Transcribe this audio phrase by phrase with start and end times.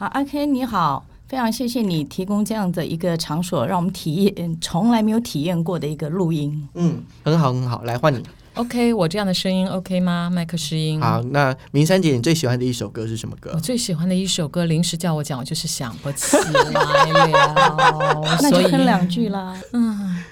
[0.00, 6.68] 好，阿 K 你好，非常谢谢你提供这样的一个场所，让我们体验从来没有体验过的一个录音。
[6.74, 8.22] 嗯，很好很好，来换你。
[8.54, 10.30] OK，我这样的声音 OK 吗？
[10.32, 11.00] 麦克试音。
[11.00, 13.58] 好，那明山姐，你最喜欢的一首歌是什么歌我？
[13.58, 18.22] 最喜欢的一首歌，临时叫我讲，我就是想不起来了。
[18.40, 19.60] 那就哼两句啦。
[19.72, 20.22] 嗯，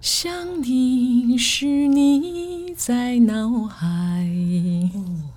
[0.00, 3.86] 想你是你在脑海。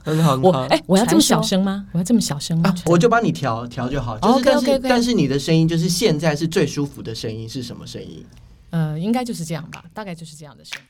[0.04, 0.50] 很好很好。
[0.50, 1.88] 我哎、我要这么小声吗？
[1.94, 4.20] 我要这么小声吗啊？，我就帮你调调就好。
[4.20, 8.26] 就是但是但是你的声音就是现在是最舒服的声音是什么声音？
[8.72, 10.86] 呃，应该就是这样吧，大概就是这样的声音。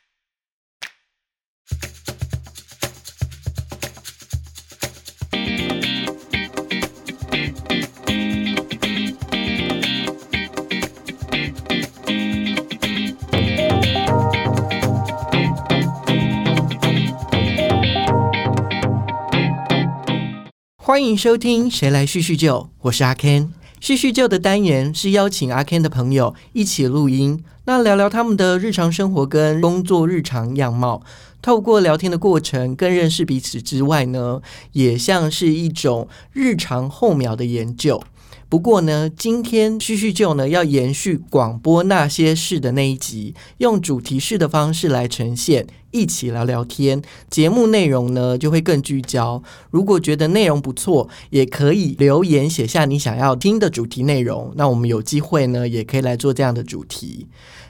[20.90, 23.50] 欢迎收听《谁来叙叙旧》，我是阿 Ken。
[23.80, 31.04] 叙叙旧的单元是邀请阿 Ken 的朋友一起录音，那聊聊他们的日常生活跟工作日常样貌。
[31.44, 38.02] 透过聊天的过程，更认识彼此之外呢，也像是一种日常候秒的研究。
[38.50, 47.00] 不过呢，今天叙叙旧呢要延续广播那些事的那一集，用主题式的方式来呈现，一起聊聊天。
[47.30, 49.44] 节目内容呢就会更聚焦。
[49.70, 54.52] 如果觉得内容不错，也可以留言写下你想要听的主题内容。
[54.56, 57.28] 那我们有机会呢，也可以来做这样的主题。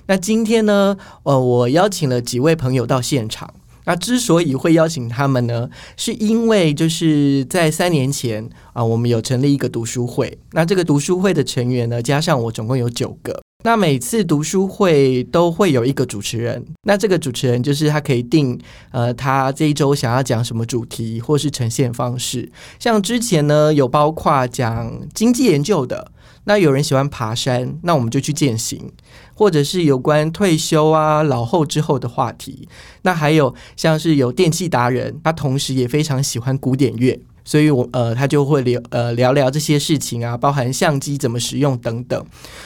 [0.08, 3.54] 那今天呢，呃，我邀请了几位朋友到现场。
[3.90, 10.38] 那之所以会邀请他们呢，是因为就是在三年前啊、我们有成立一个读书会。
[10.52, 13.42] 那这个读书会的成员呢，加上我，总共有九个。
[13.64, 18.58] 那每次读书会都会有一个主持人，那这个主持人就是他可以定
[18.92, 22.50] 呃他这一周想要讲什么主题或是呈现方式。
[22.78, 26.12] 像之前呢有包括讲经济研究的，
[26.46, 28.92] 那有人喜欢爬山，那我们就去践行，
[29.34, 32.68] 或者是有关退休啊老后之后的话题。
[33.04, 37.20] 那还有像是有电器达人，他同时也非常喜欢古典乐。
[37.46, 42.24] 所以我，呃，他就会聊呃聊聊这些事情啊，包含相机怎么使用等等。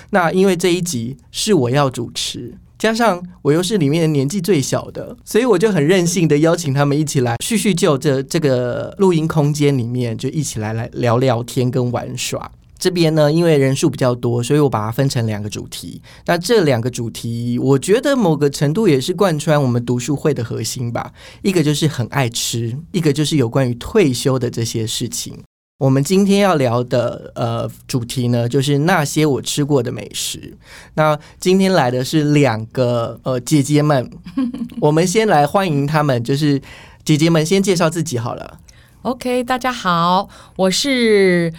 [0.09, 12.51] 那因为这一集是我要主持，加上我又是里面年纪最小的，所以我就很任性的邀请他们一起来叙叙旧这这个录音空间里面，就一起来来聊聊天跟玩耍。
[12.83, 16.01] 这边呢，因为人数比较多，所以我把它分成两个主题。
[16.25, 21.13] 那这两个主题，我觉得某个程度也是贯穿我们读书会的核心吧。
[21.43, 25.41] 一个就是很爱吃，一个就是有关于退休的这些事情。
[25.79, 30.57] 我们今天要聊的呃主题呢，就是那些我吃过的美食。
[30.95, 34.11] 那今天来的是两个呃姐姐们，
[34.81, 36.61] 我们先来欢迎他们，就是
[37.05, 38.59] 姐姐们先介绍自己好了。
[39.03, 41.51] OK，大家好，我是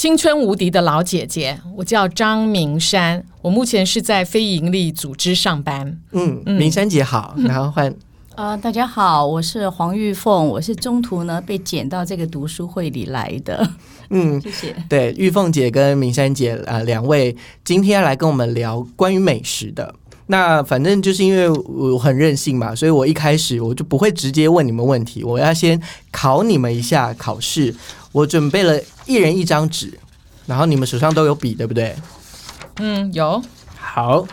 [0.00, 6.00] 青春无敌的老姐姐，我叫张明山，我目前是在非营利组织上班。
[6.12, 7.94] 嗯，明山姐好，然后换
[8.34, 13.70] 呃，大家好，我是黄玉凤，我是中途呢被捡到这个读书会里来的，
[14.08, 14.40] 嗯。
[14.40, 14.74] 谢谢。
[14.88, 19.94] 对，玉凤姐跟明山姐啊、呃两位今天要来跟我们聊关于美食的。
[20.28, 25.78] 那反正就是因为我很任性嘛，所以我一开始我就不会直接问你们问题，我要先
[26.10, 27.74] 考你们一下考试。
[28.12, 29.98] 我准备了一人一张纸，
[30.46, 31.94] 然后你们手上都有笔，对不对？
[32.76, 33.40] 嗯，有
[33.76, 34.26] 好，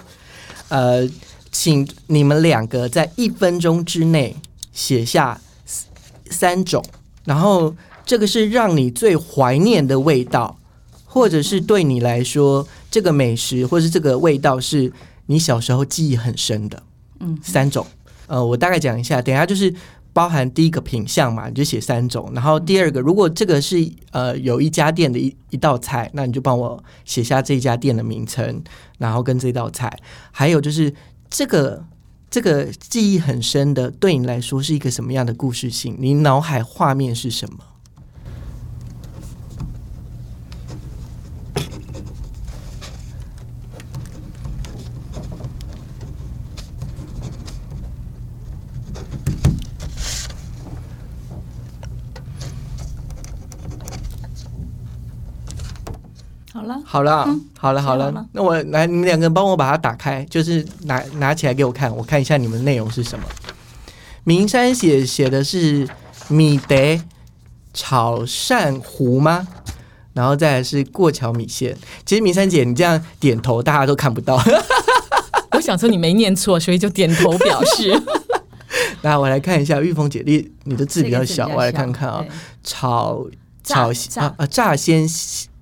[0.70, 1.08] 呃，
[1.52, 4.36] 请你们两个在一分钟之内
[4.74, 5.88] 写下三
[6.30, 6.84] 三种，
[7.26, 10.58] 然后这个是让你最怀念的味道，
[11.06, 14.92] 或者是对你来说这个美食或是这个味道是
[15.28, 16.82] 你小时候记忆很深的。
[17.20, 17.86] 嗯，三种，
[18.26, 19.72] 呃，我大概讲一下，等一下就是。
[20.18, 23.78] 包含第一个品相嘛，你就写三种，然后第二个，如果这个是
[24.10, 28.64] 呃有一家店的一一道菜，那你就帮我写下这家店的名称，
[28.98, 29.96] 然后跟这道菜，
[30.32, 30.92] 还有就是
[31.30, 31.86] 这个
[32.32, 35.96] 这个记忆很深的，对你来说是一个什么样的故事性？
[36.00, 37.60] 你脑海画面是什么？
[56.58, 63.26] 好了，好了，嗯好了，好了，好了那我来，你们两个帮我把它打开，就是拿拿起来给我看，我看一下你们内容是什么。
[64.24, 65.88] 名山写写的是
[66.30, 66.76] 米德
[67.76, 69.48] 炒鳝糊吗？
[70.14, 71.78] 然后再来是过桥米线。
[72.04, 74.42] 其实明山姐，你这样点头，大家都看不到。
[75.54, 78.02] 我想说你没念错，所以就点头表示。
[79.04, 82.22] 那我来看一下玉凤姐，你你的字比较小，我来看看啊。
[82.22, 82.32] 对
[82.64, 83.28] 炒
[83.64, 85.08] 炒啊啊炸鲜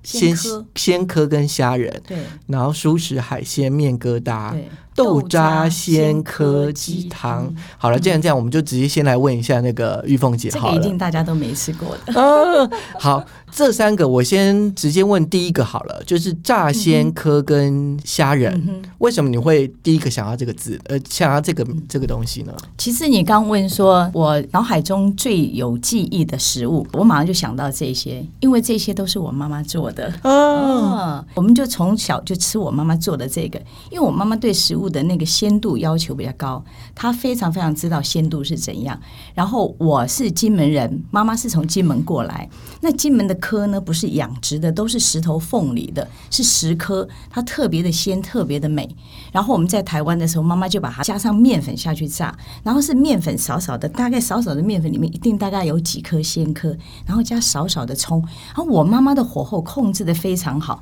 [0.06, 0.66] 鲜科。
[0.76, 2.18] 鲜科跟虾仁，对。
[2.48, 7.54] 然后熟食海鲜面疙瘩，对，豆渣鲜科鸡汤。
[7.78, 10.74] 好了，既然这样，我们就直接先来问一下那个玉凤姐好了。
[10.74, 12.20] 这个一定大家都没吃过的。
[12.20, 22.54] 啊， 好，这三个我先直接问第一个好了，就是炸鲜科跟虾仁，嗯，为什么你会第一个想要这个字，呃，想要这个这个东西呢？
[22.78, 30.08] 其实你刚问说，我脑海中最有记忆的食物，我马上就想到这些，因为这些都是我妈妈做的。
[30.22, 33.60] 啊，哦，我们就从小就吃我妈妈做的这个，
[33.92, 39.00] 因为我妈妈对食物的那个鲜度要求比较高，他非常非常知道鲜度是怎样。
[39.34, 42.50] 然后我是金门人，妈妈是从金门过来，
[42.82, 48.88] 那金门的科呢不是养殖的，都是石头缝里的，是石科，它特别的鲜，特别的美。
[49.32, 58.20] 然后我们在台湾的时候，妈妈就把它加上面粉下去炸，然后是面粉少少的，大概少少的面粉里面一定大概有几颗鲜颗，然后加少少的葱。
[58.48, 60.82] 然后我妈妈的火候控制的非常好，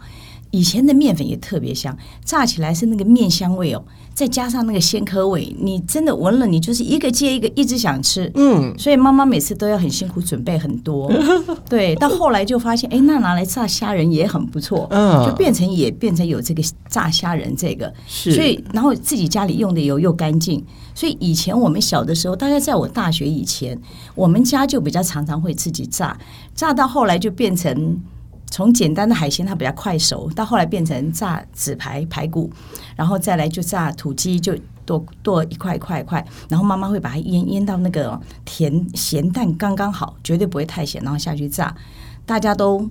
[0.54, 3.84] 以前的面粉也特别香，炸起来是那个面香味哦，
[4.14, 8.32] 再加上那个鲜科味，你真的闻了，你就是一个接一个，一直想吃。
[8.36, 11.12] 嗯，所以妈妈每次都要很辛苦准备很多，
[11.68, 11.96] 对。
[11.96, 20.64] 到后来就发现，哎，那拿来炸虾仁也很不错，嗯就变成也变成有这个炸虾仁这个，是，所以然后自己家里用的油又干净，
[20.94, 23.76] 所以以前我们小的时候，大概在我大学以前，
[24.14, 26.16] 我们家就比较常常会自己炸，
[26.54, 28.00] 炸到后来就变成。
[28.54, 32.52] 从简单的海鲜它比较快熟，到后来变成炸纸排排骨，
[32.96, 34.56] 然后再来就炸土鸡，就
[34.86, 41.76] 剁剁一块一块一块，然后妈妈会把它腌腌到那个甜咸淡刚刚好，绝对不会太咸，然后下去炸，
[42.28, 42.88] 大家都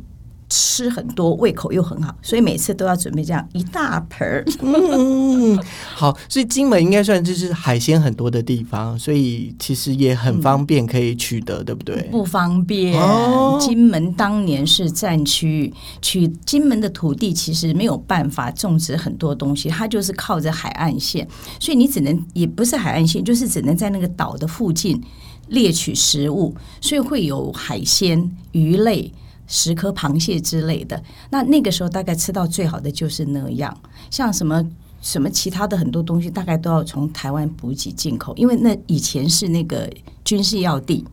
[0.55, 4.45] 吃很多，胃口又很好，所以每次都要准备这样一大盆儿。
[4.61, 5.59] 嗯，
[5.95, 12.03] 好，所以金门应该算就是海鲜很多的地方，所以其实也很方便可以取得，对不对？
[12.11, 13.01] 不方便。
[13.01, 15.73] 哦金门当年是战区，
[16.03, 21.27] 取金门的土地其实没有办法种植很多东西，它就是靠着海岸线，
[21.59, 25.01] 所以你只能也不是海岸线，就是只能在那个岛的附近
[25.49, 29.11] 猎取食物，所以会有海鲜、鱼类。
[29.47, 33.77] 十颗螃蟹之类的，那那个时候大概吃到最好的就是那样，
[34.11, 34.65] 像什么
[35.01, 39.91] 什么其他的很多东西，大概都要从台湾补给进口，因为那以前是那个
[40.25, 41.05] 军事要地。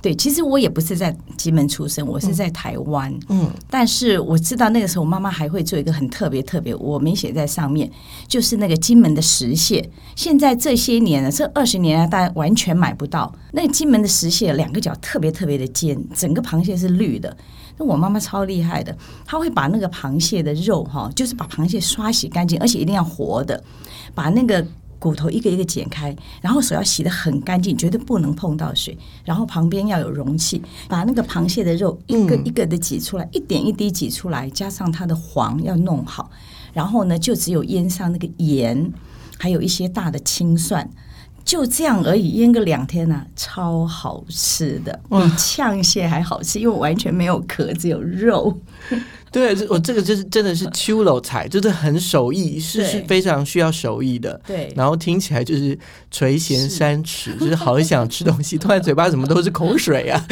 [0.00, 3.12] 对，其实我也不是在金门出生，我是在台湾。
[3.30, 7.90] 嗯，但是我知道那个时候，妈妈还会做一个很特别特别，我没写在上面，
[8.28, 9.90] 就是那个金门的石蟹。
[10.14, 13.34] 现在这些年了，这二十年来，大家完全买不到。
[13.50, 17.36] 那个金门的石蟹，两个脚特别特别的尖，整个螃蟹是绿的。
[17.78, 23.62] 那我妈妈超厉害的，她会把那个螃蟹的肉哈，就是把螃蟹刷洗干净，而且一定要活的，
[24.14, 24.66] 把那个。
[25.00, 28.98] 骨头一个一个剪开，然后手要洗得很干净，绝对不能碰到水。
[29.24, 36.28] 然后旁边要有容器，把那个螃蟹的肉一个一个的挤出来，一点一滴挤出来，加上它的黄要弄好。
[36.72, 38.92] 然后呢，就只有腌上那个盐，
[39.38, 40.90] 还有一些大的青蒜，
[41.48, 48.54] 就这样而已，腌个两天呢、超好吃的，比呛蟹还好吃，因为完全没有壳，只有肉。
[49.32, 54.38] 对，这我这个就是真的是秋楼菜，就是很手艺，是是非常需要手艺的。
[54.46, 55.78] 对然后听起来就是
[56.10, 60.22] 垂涎三尺， 就是好想吃东西，突然嘴巴怎么都是口水啊！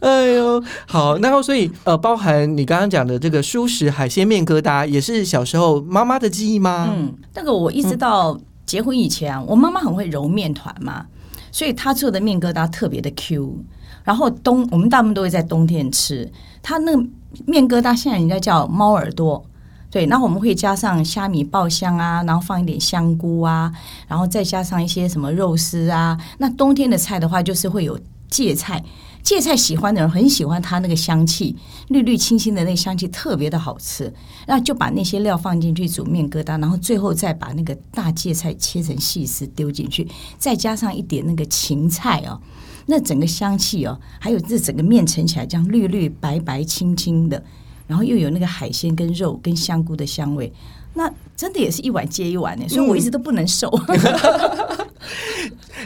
[0.00, 6.90] 哎呦，好，然后所以呃，包含你刚刚讲的这个蔬食海鲜面疙瘩，也是小时候妈妈的记忆吗？
[6.96, 11.06] 嗯，那个我一直到结婚以前，我妈妈很会揉面团嘛，
[11.52, 13.64] 所以她做的面疙瘩特别的 Q。
[14.04, 16.30] 然后冬我们大部分都会在冬天吃，
[16.62, 17.06] 它那个
[17.46, 19.44] 面疙瘩现在人家叫猫耳朵。
[19.88, 23.72] 对，然后我们会加上虾米爆香啊，然后放一点香菇啊，
[24.06, 26.18] 然后再加上一些什么肉丝啊。
[26.38, 28.84] 那冬天的菜的话，就是会有芥菜，
[29.26, 31.56] 芥菜喜欢的人很喜欢它那个香气，
[31.88, 34.14] 绿绿清新的那个香气特别的好吃。
[34.46, 40.06] 那就把那些料放进去煮面疙瘩，然后最后再把那个大芥菜切成细丝丢进去，
[40.38, 42.40] 再加上一点那个芹菜哦，
[42.86, 47.42] 那整个香气哦，还有这整个面盛起来这样绿绿白白青青的，
[47.88, 50.52] 然后又有那个海鲜跟肉跟香菇的香味，
[50.94, 53.68] 那真的也是一碗接一碗呢，所以我一直都不能瘦。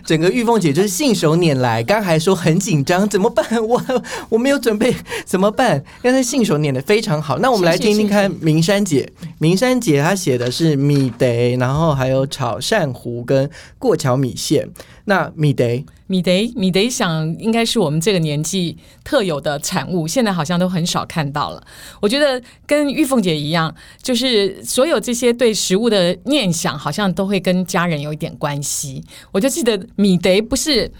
[0.05, 3.45] 整个玉凤姐就是信手拈来，刚还说很紧张，怎么办？
[3.67, 3.83] 我
[4.29, 4.95] 我没有准备，
[5.25, 5.83] 怎么办？
[6.03, 7.39] 刚才信手拈的非常好。
[7.39, 11.27] 那我们来听听看明山姐，明山姐她写的是米德，
[11.59, 14.69] 然后还有炒鳝糊跟过桥米线。
[15.07, 15.65] 那米德
[16.07, 21.67] 米德米德想应该是我们这个年纪特有的产物，现在好像都很少看到了。
[22.01, 29.03] 我觉得跟玉凤姐一样，就是所有这些对食物的念想，好像都会跟家人有一点关系。
[29.33, 30.91] 我就记得米得不是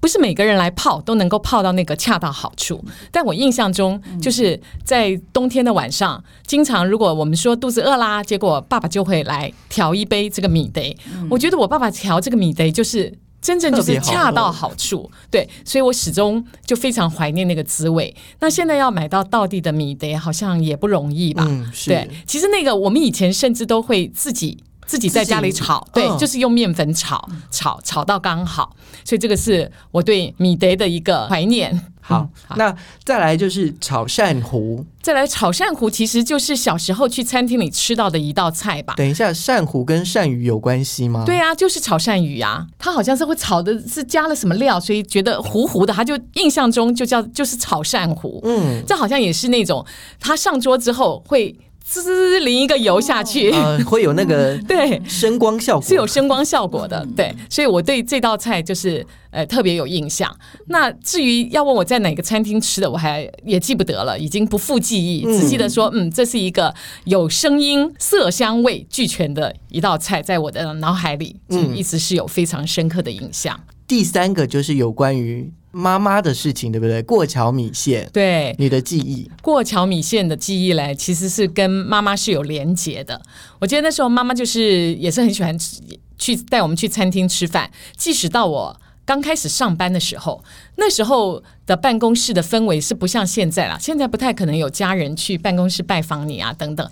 [0.00, 10.96] 不是每个人来泡都能够泡到那个恰到好处，但我印象中就是在冬天的晚上，经常如果我们说肚子饿啦，结果爸爸就会来调一杯这个米得。
[11.28, 18.14] 我觉得我爸爸调这个米得就是真正就是恰到好处，对，所以我始终就非常怀念那个滋味。
[18.38, 21.44] 那现在要买到道地的米得，好像也不容易吧？
[21.86, 24.62] 对，其实那个我们以前甚至都会自己。
[24.88, 31.78] 自己在家里炒，对，嗯就是用面粉炒，炒炒到刚好，所以这个是我对米德的一个怀念。
[32.00, 34.82] 好嗯，那再来就是炒鳝糊。
[35.02, 38.94] 再来炒鳝糊，其实就是小时候去餐厅里吃到的一道菜吧。
[38.96, 41.24] 等一下，鳝糊跟鳝鱼有关系吗？
[41.26, 48.40] 对啊，就是炒鳝鱼啊，它好像是会炒的是加了什么料，所以觉得糊糊的，它就印象中就叫就是炒鳝糊。
[48.44, 49.84] 嗯，这好像也是那种
[50.18, 51.54] 它上桌之后会
[51.88, 60.30] 滋滋淋一个油下去，呃，会有那个 对，声光效果，是有声光效果的，对，所以我对这道菜就是呃特别有印象。
[60.66, 65.40] 那至于要问我在哪个餐厅吃的，我还也记不得了，已经不复记忆，嗯。
[65.40, 71.40] 只记得说，嗯，这是一个有声音、色香味俱全的一道菜，在我的脑海里，
[71.74, 73.58] 一直是有非常深刻的印象。
[73.86, 77.02] 第三个就是有关于妈妈的事情，对不对？
[77.02, 83.20] 过桥米线，对，你的记忆，过桥米线的记忆嘞，其实是跟妈妈是有连结的。
[83.58, 85.80] 我记得那时候妈妈就是也是很喜欢吃
[86.16, 88.80] 去带我们去餐厅吃饭，即使到我。
[89.04, 90.44] 刚开始上班的时候，
[90.76, 93.78] 那时候的办公室的氛围是不像现在啦。
[93.80, 96.86] 现在不太可能有家人去办公室拜访你啊，等等。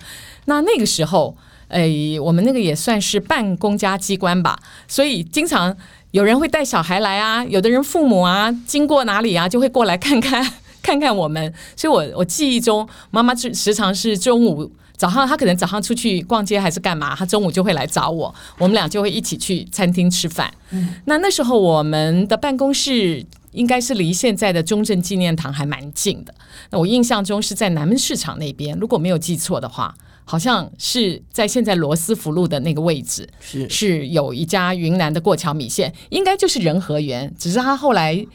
[0.45, 1.87] 那那个时候，哎、
[2.19, 4.57] 我们那个也算是办公家机关吧，
[4.87, 5.77] 所以经常
[6.11, 10.45] 有人会带小孩来啊，有的人父母啊经过哪里啊，就会过来看看
[10.81, 11.53] 看看我们。
[11.75, 14.71] 所以我我记忆中，妈妈时时常是中午。
[14.95, 20.51] 早上她可能早上出去逛街还是干嘛，她中午就会来找我，我们俩就会一起去餐厅吃饭。
[21.05, 26.33] 那那时候我们的办公室应该是离现在的中正纪念堂还蛮近的。
[26.71, 29.93] 那我印象中是在南门市场那边，如果没有记错的话，
[30.29, 38.27] 好像是在现在罗斯福路的那个位置，是是有一家云南的过桥米线，应该就是仁和园，只是他后来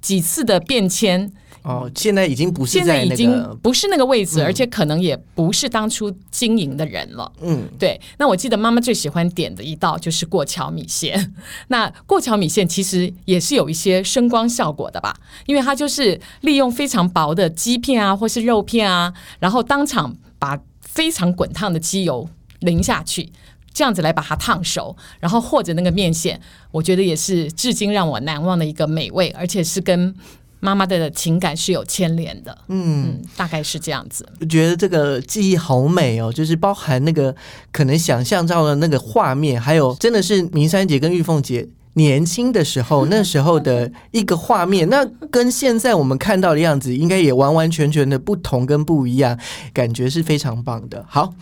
[0.00, 1.30] 几次的变迁，
[1.62, 7.30] 哦，现在已经不是现在已经个，不是那个位置，嗯而且可能也不是当初经营的人了。
[7.42, 11.32] 嗯，对，那我记得妈妈最喜欢点的一道就是过桥米线。
[11.68, 15.14] 那过桥米线其实也是有一些声光效果的吧，
[15.46, 20.58] 因为它就是利用非常薄的鸡片啊，或是肉片啊，然后当场把
[20.92, 22.28] 非常滚烫的机油
[22.60, 23.32] 淋下去。
[23.72, 26.38] 这样子来把它烫熟，然后和着那个面线，
[26.72, 30.12] 我觉得也是至今让我难忘的一个美味，而且是跟
[30.58, 32.58] 妈妈的情感是有牵连的。
[32.66, 34.28] 嗯，大概是这样子。
[34.40, 37.34] 我觉得这个记忆好美哦，就是包含那个
[37.70, 41.68] 可能想象到的那个画面，还有真的是明山姐跟玉凤姐。
[42.00, 49.38] 年轻的时候， 那时候的一个画面，那跟现在我们看到的样子，应该也完完全全的不同跟不一样，
[49.72, 51.04] 感觉是非常棒的。
[51.08, 51.34] 好，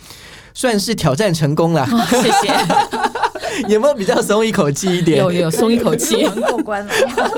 [0.52, 5.18] 算是挑战成功了，哦谢谢， 有没有比较松一口气一点？
[5.18, 6.22] 有有松一口气。
[6.22, 6.92] 入门过关了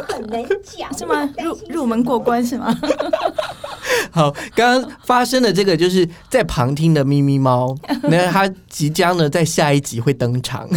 [0.09, 1.29] 很能讲， 是吗？
[1.39, 2.77] 入入门过关是吗？
[4.13, 10.69] 好，刚刚发生的这个就是在旁听的咪咪猫，那它即将呢在下一集会登场。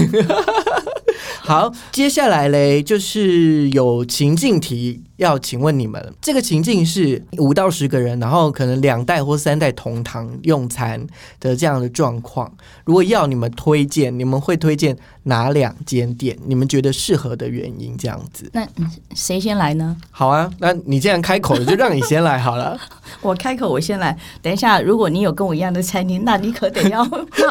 [1.41, 5.01] 好，接下来嘞就是有情境题。
[5.23, 11.05] 要请问你们，这个情境是五到十个人，然后可能两代或三代同堂用餐
[11.39, 12.51] 的这样的状况。
[12.85, 16.37] 如果要你们推荐，你们会推荐哪两间店？
[16.45, 18.49] 你们觉得适合的原因这样子？
[18.53, 19.95] 那嗯谁先来呢？
[20.11, 22.77] 好啊，那你既然开口了，就让你先来 好了。
[23.21, 24.15] 我开口，我先来。
[24.41, 27.03] 等一下，如果你有跟我一样的餐厅，那你可得要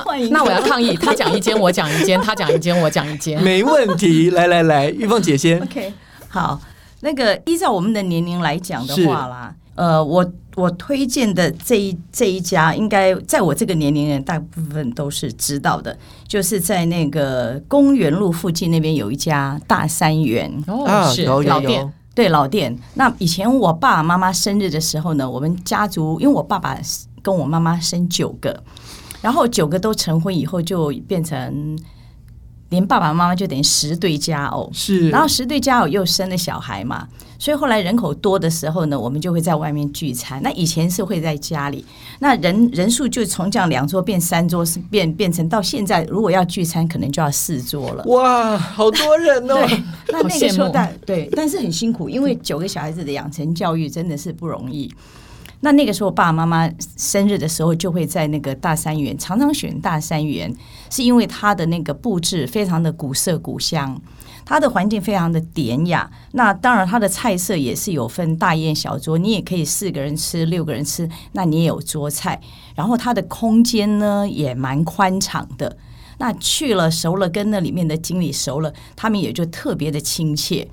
[0.05, 0.31] 欢迎。
[0.31, 3.43] 那我要抗议，他讲一间，我讲一间；他讲一间，我讲一间。
[3.43, 5.61] 没问题，来来来，玉凤姐先。
[5.63, 5.93] OK，
[6.29, 6.61] 好，
[7.03, 20.51] 那个依照我们的年龄来讲的话啦，呃，我我推荐的这一这一家，应该在我这个年龄人大部分都是知道的，就是在那个公园路附近那边有一家大三元。
[20.67, 21.49] 哦，啊，是有有有。
[21.49, 26.79] 老店，，对老店，那以前我爸爸妈妈生日的时候呢，我们家族因为我爸爸
[27.21, 28.63] 跟我妈妈生九个，
[29.21, 31.77] 然后九个都成婚以后就变成
[32.73, 37.07] 连爸爸妈妈就等于十对佳偶，是，然后十对佳偶又生了小孩嘛，
[37.39, 40.41] 所以后来人口多的时候呢，我们就会在外面聚餐。
[40.43, 41.85] 那以前是会在家里，
[42.21, 48.03] 那人人数就从这样两桌变三桌，是变变成到现在，如果要聚餐，可能就要四桌了。
[48.05, 49.55] 哇，好多人哦。
[49.55, 54.91] 对， 那那个时候大对，但是很辛苦，因为九个小孩子的养成教育真的是不容易。
[55.65, 60.53] 那那个时候爸爸妈妈生日的时候，就会在那个大三元，常常选大三元，
[60.91, 64.01] 是因为它的那个布置非常的古色古香。
[64.45, 66.11] 它的环境非常的典雅。
[66.33, 72.41] 那当然，它的菜色也是有分大宴小桌，你也可以四个人吃、六个人吃，那你也有桌菜。
[72.75, 75.77] 然后它的空间呢也蛮宽敞的。
[76.19, 80.67] 那去了熟了，跟那里面的经理熟了，他们也就特别的亲切。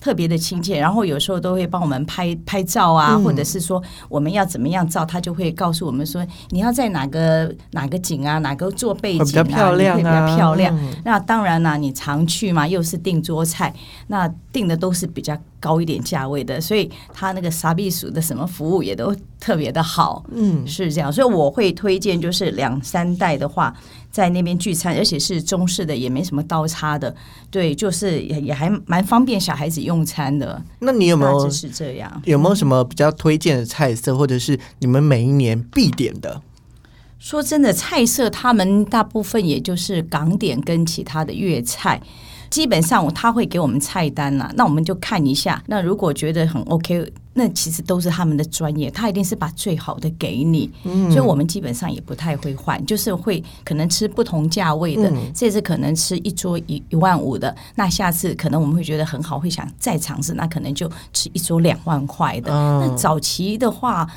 [0.00, 10.78] 特别的亲切，然后有时候都会帮我们拍拍照啊，或者是说我们要怎么样照，他就会告诉我们说你要在哪个哪个景啊，哪个做背景啊，比较漂亮啊，比较漂亮。
[11.04, 13.74] 那当然啦，你常去嘛，又是订桌菜，
[14.08, 21.12] 那订的都是比较高一点价位的，所以他那个沙避暑的什么服务也都特别的好，嗯，是这样。
[21.12, 23.74] 所以我会推荐，就是两三代的话。
[24.16, 27.14] 在那边聚餐，而且是中式的，也没什么刀叉的，
[27.50, 30.62] 对，就是也也还蛮方便小孩子用餐的。
[30.78, 32.22] 那你有没有是这样？
[32.24, 36.40] 有没有什么比较推荐的菜色，或者是你们每一年必点的？
[37.26, 42.00] 说真的，菜色他们大部分也就是港点跟其他的粤菜。
[42.48, 45.60] 基本上他会给我们菜单了，那我们就看一下。
[45.66, 50.70] 那如果觉得很 OK，那其实都是他们的专业，他一定是把最好的给你。
[51.10, 55.12] 所以我们基本上也不太会换，就是会可能吃不同价位的。
[55.34, 62.52] 这次可能吃一桌一一万五的，那下次可能我们会觉得很好，会想再尝试，那可能就吃一桌两万块的。
[62.52, 64.08] 那早期的话，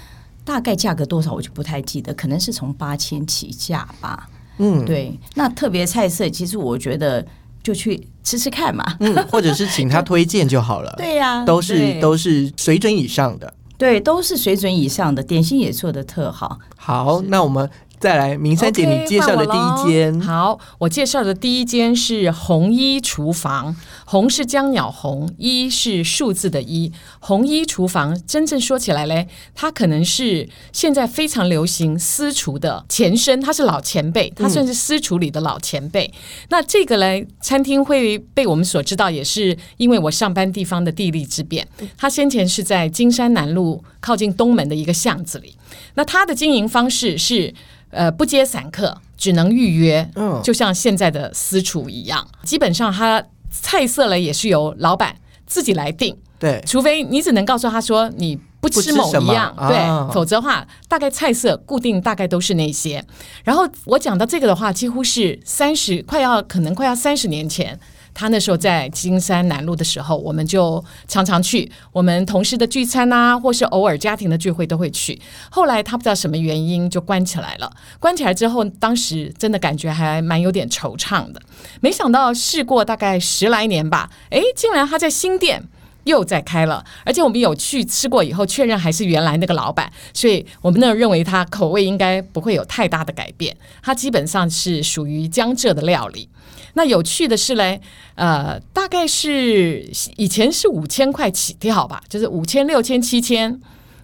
[0.43, 4.29] 大概价格多少我就不太记得，可能是从八千起价吧。
[4.57, 5.17] 嗯，对。
[5.35, 7.25] 那特别菜色，其实我觉得。
[7.61, 10.91] 就去吃吃看嘛，嗯，或者是请他推荐就好了。
[10.97, 16.57] 对呀，都是都是水准以上的，对，都是水准以上的，点心也做的特好。
[16.77, 17.69] 好，那我们。
[17.99, 20.21] 再来，明山姐，你介绍的第一间。
[20.21, 23.75] 好，我介绍的第一间是红衣厨房。
[24.05, 26.93] 红是江鸟红，一是数字的一。
[27.19, 36.11] 红衣厨房，真正说起来嘞，它可能是现在非常流行私厨的前身，它是老前辈，它算是私厨里的老前辈。
[36.47, 41.67] 那这个嘞，餐厅会被我们所知道，也是因为我上班地方的地利之便。
[41.97, 45.53] 它先前是在金山南路靠近东门的一个巷子里。
[45.95, 47.53] 那他的经营方式是。
[47.91, 50.07] 呃，不接散客，只能预约。
[50.13, 55.15] 嗯，就像现在的私厨一样，基本上他菜色呢也是由老板
[55.47, 56.15] 自己来定。
[56.37, 63.03] 对，除非你只能告诉他说你不吃某一样，对，否则的话大概菜色固定大概都是那些。
[63.43, 67.79] 然后我讲到这个的话，几乎是三十快要可能快要三十年前。
[68.19, 75.17] 他那时候在金山南路的时候，我们就常常去我们同事的聚餐啊，或是偶尔家庭的聚会都会去。
[75.49, 77.71] 后来他不知道什么原因就关起来了。
[77.97, 81.41] 关起来之后，当时真的感觉还蛮有点惆怅的。
[81.79, 85.63] 没想到试过大概十来年吧，哎，竟然他在新店
[86.03, 93.55] 又在开了，而且我们有去吃过以后，确认还是原来那个老板，所以我们那认为他口味应该不会有太大的改变。
[93.81, 96.27] 他基本上是属于江浙的料理。
[96.73, 97.81] 那有趣的是嘞，
[98.15, 103.59] 呃，大概是以前是五千块起跳吧，就是五千、六千、七千。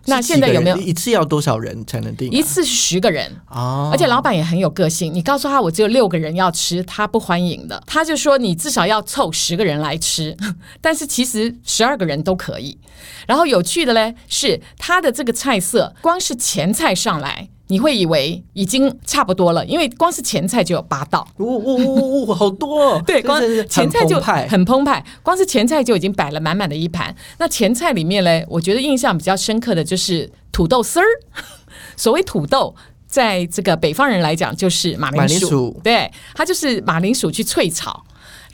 [0.08, 2.30] 那现在有没有一次要多少人才能订？
[2.30, 5.12] 一次是十个人哦，而且老板也很有个性。
[5.12, 7.82] 你告诉他我只有六个人要吃，他不欢迎的。
[7.88, 10.38] 他就说你至少要凑十个人来吃，
[10.80, 12.78] 但是其实十二个人都可以。
[13.26, 17.50] 然后有趣的嘞是他的这个菜色，光是前菜上来。
[17.68, 23.02] 你会以为已经差不多了，因为光是前菜就有八道，哦哦哦哦，好多！
[23.08, 27.16] 对，光前菜就很澎湃，光是前菜就已经摆了满满的一盘。
[27.38, 31.06] 那前菜里面呢，我觉得印象比较深刻的就是土豆丝儿。
[31.98, 32.76] 所谓土豆，
[33.08, 38.04] 在这个北方人来讲就是马铃薯，对，它就是马铃薯去脆炒。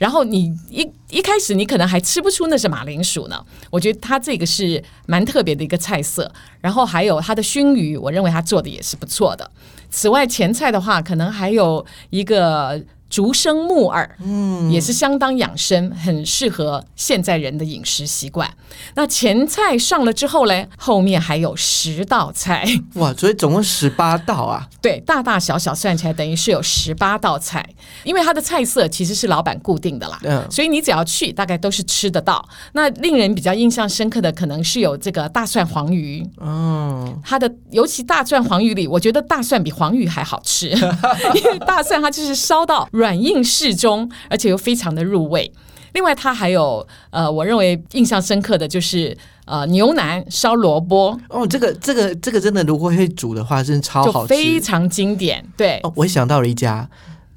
[0.02, 6.28] 然后你一一开始你可能还吃不出那是马铃薯呢，我觉得它这个是蛮特别的一个菜色。
[6.60, 9.48] 然后还有它的熏鱼，我认为它做的也是不错的。
[9.90, 12.82] 此外前菜的话，可能还有一个。
[13.12, 18.50] 竹生木耳，嗯，也是相当养生，很适合现在人的饮食习惯。
[18.94, 22.64] 那前菜上了之后嘞，后面还有十道菜，
[22.96, 24.66] 哇，所以总共十八道啊？
[24.80, 27.62] 对，大大小小算起来等于是有十八道菜，
[28.02, 32.42] 因为它的菜色其实是老板固定的啦，嗯，所以你只要去，大概都是吃得到。
[32.72, 40.70] 那令人比较印象深刻的，可能是有这个大蒜黄鱼，嗯，它的尤其大蒜黄鱼里，我觉得大蒜比黄鱼还好吃，
[41.36, 42.88] 因为大蒜它就是烧到。
[43.02, 45.52] 软硬适中，而且又非常的入味。
[45.94, 51.18] 另外，它还有呃，我认为印象深刻的就是呃，牛腩烧萝卜。
[51.28, 55.44] 哦，这个这个这个真的，如果会煮的话，真的超好吃，非常经典。
[55.56, 56.88] 对，哦，我想到了一家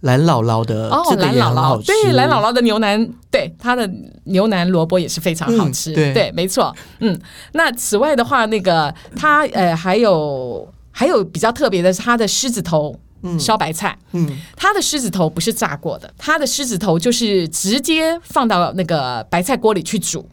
[0.01, 3.89] 蓝姥姥的，哦，蓝姥姥，对，蓝姥姥的牛腩，对，它的
[4.25, 5.91] 牛腩萝卜也是非常好吃。
[5.93, 6.73] 对，没错。
[6.99, 7.19] 嗯，
[7.53, 12.97] 那此外的话，那个它呃，还有还有比较特别的是它的狮子头。
[13.39, 20.29] 烧白菜，嗯，它的狮子头不是炸过的，它的狮子头就是直接放到那个白菜锅里去煮。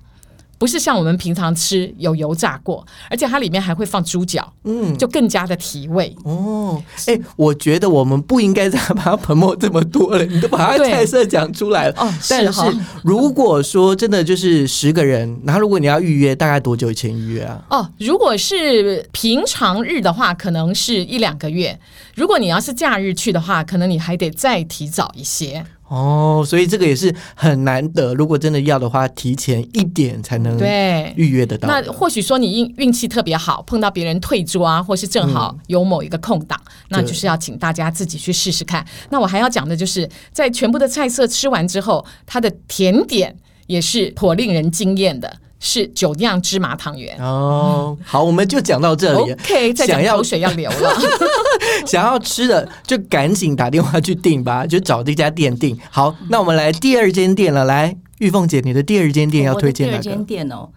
[0.62, 6.14] 不是像我们平常吃有油炸过，而且它里面还会放猪脚，嗯，就更加的提味。
[6.22, 11.94] 哦，哎，我觉得我们不应该再把它喷墨这么多了，你都把它对菜色讲出来了。
[11.98, 12.60] 哦但是
[13.02, 17.60] 如果说真的就是十个人，然后如果你要预约，大概多久以前预约啊？
[17.68, 21.76] 哦，如果是平常日的话，可能是一两个月；
[22.14, 25.66] 如果你要是假日去的话，可能你还得再提早一些。
[25.92, 28.14] 哦，所以这个也是很难得。
[28.14, 31.68] 如果真的要的话，提前一点才能对，预约得到。
[31.68, 38.82] 那或许说你运运气特别好，碰到别人退桌啊，或是正好有某一个空档，那就是要请大家自己去试试看。
[39.10, 47.16] 那我还要讲的就是，在全部的菜色吃完之后，它的甜点也是颇令人惊艳的，是酒酿芝麻汤圆。
[47.18, 49.32] 哦，好，我们就讲到这里。
[49.32, 51.00] OK，再讲想要口水要流了。
[51.86, 55.78] 想要吃的就赶紧打电话去订吧，就找这家店订。
[55.88, 57.64] 好，那我们来第二间店了。
[57.64, 60.24] 来，玉凤姐，你的第二间店要推荐哪第二间？
[60.24, 60.68] 店哦，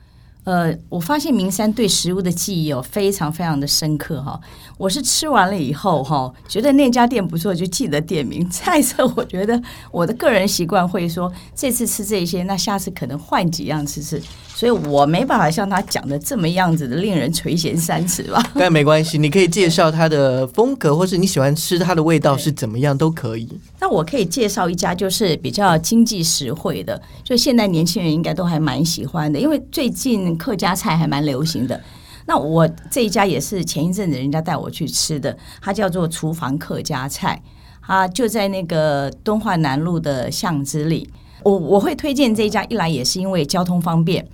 [0.43, 4.39] 呃，我发现明山对食物的记忆哦非常非常的深刻哈。
[4.78, 8.48] 我是吃完了以后哈，觉得那家店不错，就记得店名。
[8.52, 9.60] 菜色我觉得
[9.91, 14.21] 我的个人习惯会说，这次吃这些，那下次可能换几样吃吃。
[14.56, 18.41] 所以我没办法像他讲的这么样子的令人垂涎三尺吧。
[18.56, 23.46] 但没关系，你可以介绍它的风格，或是你喜欢吃它的味道是怎么样都可以。
[23.82, 31.78] 那我可以介绍一家就是比较经济实惠的，就现在年轻人应该都还蛮喜欢的，因为最近客家菜还蛮流行的。
[32.26, 37.39] 那我这一家也是前一阵子人家带我去吃的，它叫做厨房客家菜，
[37.86, 41.10] 它就在那个敦化南路的巷子里。
[41.44, 44.26] 我我会推荐这一家，一来也是因为交通方便。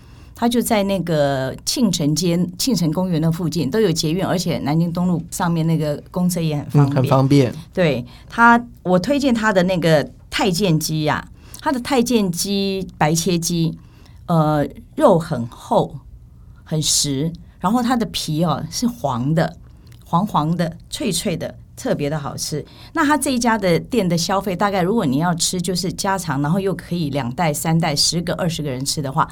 [0.42, 6.96] 它就在那个庆城街、庆城公园的附近都有捷运，而且南京东路上面那个公车也很方嗯，便。
[6.96, 7.54] 很方便。
[7.72, 11.24] 对它，我推荐它的那个太监鸡呀、
[11.60, 13.78] 它的太监鸡白切鸡，
[14.26, 15.96] 呃，肉很厚
[16.64, 19.56] 很实，然后它的皮哦是黄的，
[20.04, 21.54] 黄黄的、脆脆的。
[21.74, 22.64] 特别的好吃。
[22.94, 29.28] 那他这一家的店的消费，大概如果你要吃就是家常，然后又可以两袋、三袋、十个、二十个人吃的话，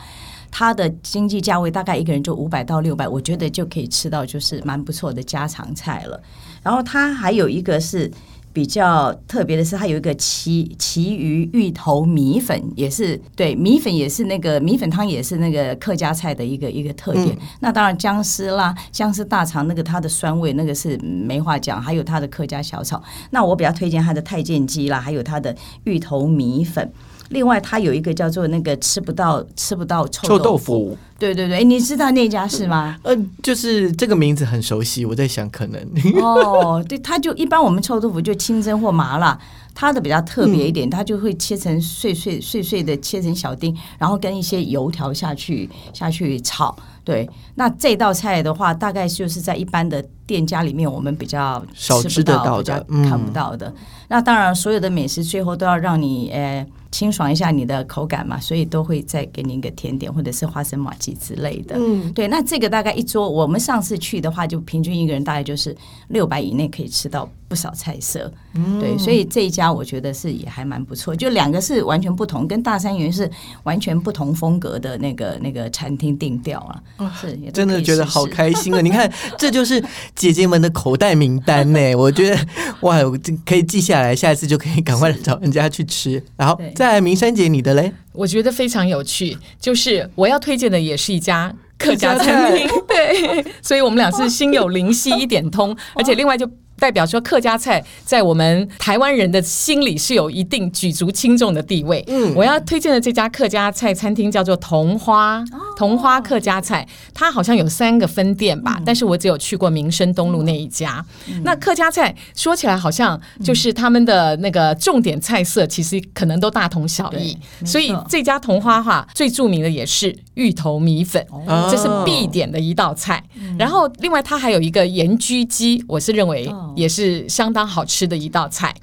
[0.52, 6.22] 它的经济价位大概一个人就五百到六百，我觉得就可以吃到就是蛮不错的家常菜了。
[6.62, 8.12] 然后它还有一个是
[8.52, 17.38] 比较特别的是，它有一个旗旗鱼芋头米粉，也是对米粉也是那个米粉汤也是那个客家菜的一个一个特点。
[17.60, 23.02] 那当然姜丝啦，姜丝大肠那个它的酸味那个是没话讲，还有它的客家小炒。
[23.30, 26.92] 那我比较推荐它的太监鸡啦，还有它的芋头米粉。
[27.30, 32.98] 另外，它有一个叫做那个吃不到吃不到臭臭豆豆腐，对对对，你知道那家是吗？
[33.04, 35.80] 呃，就是这个名字很熟悉，我在想可能
[36.22, 39.40] 哦，对，它就一般我们臭豆腐就清蒸或麻辣，
[39.76, 46.76] 它的比较特别一点，它就会切成碎碎碎碎的，切成小丁，然后跟一些油条下去下去炒。
[47.04, 53.74] 对，那这道菜的话，大概就是在一般的店家里面，我们比较少吃得到的比较嗯看不到的。
[54.08, 61.76] 那当然，所有的美食最后都要让你呃清爽一下你的口感嘛，所以都会再给你一个甜点或者是花生玛奇之类的。
[61.78, 65.76] 嗯，对，那这个大概一桌，我们上次去的话，就平均一个人大概就是
[66.10, 68.32] 六百以内可以吃到不少菜色。
[68.56, 73.30] 嗯对，所以这一家我觉得是也还蛮不错，就两个是完全不同，跟大三元是
[73.62, 76.60] 完全不同风格的那个那个餐厅定调
[76.98, 78.82] 啊，是也真的觉得好开心啊！
[78.82, 79.84] 你看，这就是
[80.20, 81.80] 姐姐们的口袋名单呢。
[81.96, 82.38] 我觉得
[82.82, 86.22] 哇，我这可以记下来，下一次就可以赶快找人家去吃。
[86.36, 96.48] 然后对再来明山姐你的嘞，我觉得非常有趣，就是我要推荐的也是一家客家餐厅， 对，所以我们俩是心有灵犀一点通，而且另外就。
[96.80, 102.04] 代表说客家菜在我们台湾人的心里是有一定举足轻重的地位。
[102.08, 105.44] 嗯，我要推荐的这家客家菜餐厅叫做桐花，
[105.78, 111.06] 桐花客家菜，它好像有三个分店吧，但是我只有去过民生东路那一家。
[111.44, 117.38] 那客家菜说起来好像就是他们的那个重点菜色，其实可能都大同小异。
[117.66, 121.68] 所以这家桐花哈最著名的也是芋头米粉，哦。
[121.70, 123.24] 这是必点的一道菜。
[123.58, 128.74] 然后另外它还有一个盐焗鸡，我是认为哦也是相当好吃的一道菜。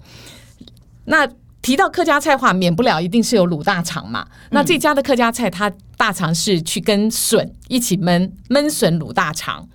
[1.05, 1.29] 那
[1.63, 4.27] 提到客家菜的话，免不了一定是有卤大肠嘛。
[4.51, 9.69] 那这家的客家菜，它大肠是去跟笋一起焖焖笋卤大肠。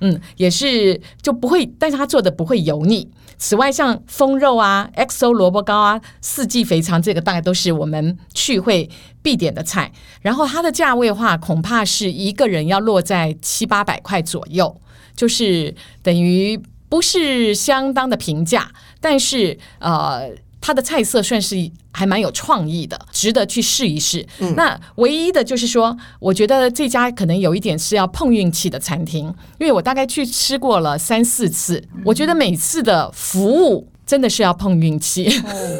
[0.00, 3.08] 嗯，也是就不会，但是它做的不会油腻。
[3.38, 8.88] 此外，像风肉啊、XO 萝卜糕啊、四季肥肠，这个大概都是我们去会
[9.20, 9.92] 必点的菜。
[10.20, 14.80] 然后它的价位的话，恐怕是一个人要落在七八百块左右，
[15.16, 16.60] 就是等于
[16.92, 20.30] 不是相当的平价，但是呃。
[20.64, 21.56] 它的菜色算是
[21.90, 24.24] 还蛮有创意的，值得去试一试。
[24.54, 29.26] 那唯一的就是说，我觉得这家可能有一点是要碰运气的餐厅，
[29.58, 35.28] 因为我大概去吃过了三四次，我觉得每次的服务真的是要碰运气。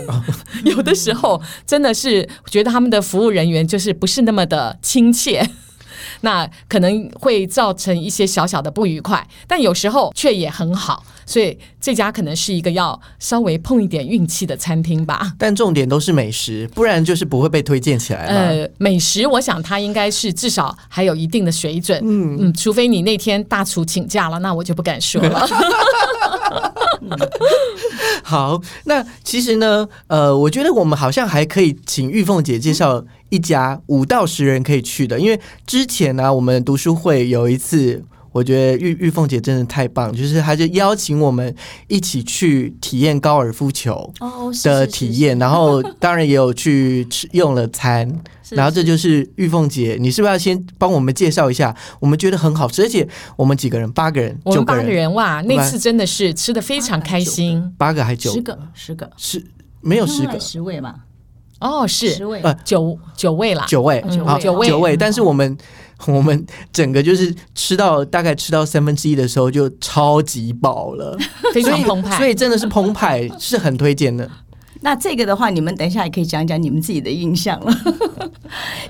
[0.66, 5.48] 有的时候真的是觉得他们的服务人员就是不是那么的亲切。
[6.23, 15.33] 那可能会造成一些小小的不愉快，但有时候却也很好，所以这家可能是一个要稍微碰一点运气的餐厅吧。
[15.39, 18.27] 但重点都是美食，不然就是不会被推荐起来。
[18.27, 22.01] 呃，美食，我想它应该是至少还有一定的水准。
[22.03, 25.47] 嗯嗯，除非你那天大厨请假了，那我就不敢说了。
[28.23, 38.05] 好，那其实呢，呃，我觉得我们好像还可以请玉凤姐介绍一家五到十人可以去的，因为之前呢，我们读书会有一次。
[38.35, 41.55] 我觉得玉玉凤姐真的太棒，就是她就邀请我们
[41.87, 44.11] 一起去体验高尔夫球
[44.64, 48.11] 的体验，然后当然也有去吃用了餐，
[48.49, 51.77] 然后这就是玉凤姐，你是不是要先帮我们介绍一下？
[52.01, 59.45] 我们觉得很好吃，而且我们几个人八个人，我们八个人哇，那次真的是吃的非常开心，八个还九十个十个是
[59.83, 60.95] 没有十个十位嘛？
[61.62, 65.57] 哦，是十位呃九九位啦，九位好九位九位，但是我们。
[66.09, 71.16] 我们整个就是吃到大概吃到三分之一的时候就超级饱了，
[71.55, 74.29] 非常澎湃，所以真的是澎湃，是很推荐的。
[74.83, 77.72] 那这个的话，你们等一下也可以讲讲你们自己的印象了。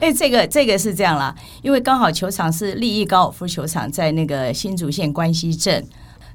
[0.01, 5.87] 哎，这个这个是这样啦，因为刚好球场是利益高尔夫球场，在那个新竹县关西镇。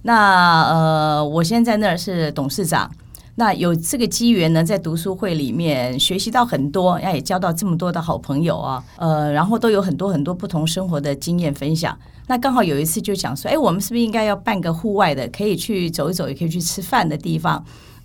[0.04, 2.92] 那呃，我现在那儿是董事长。
[3.40, 11.96] 那有这个机缘呢，在读书会里面学习到很多，也交到这么多的好朋友啊，呃，然后都有很多很多不同生活的经验分享。
[12.26, 17.64] 那刚好有一次就讲说，哎，我们是不是应该要办个户外的，可以去走一走，也可以去吃饭的地方？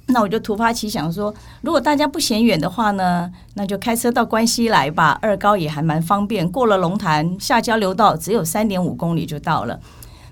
[0.09, 9.81] 那我就突发奇想说，如果大家不嫌远的话呢，那就开车到关西来吧，二高也还蛮方便，过了龙潭下交流道，只有三点五公里就到了。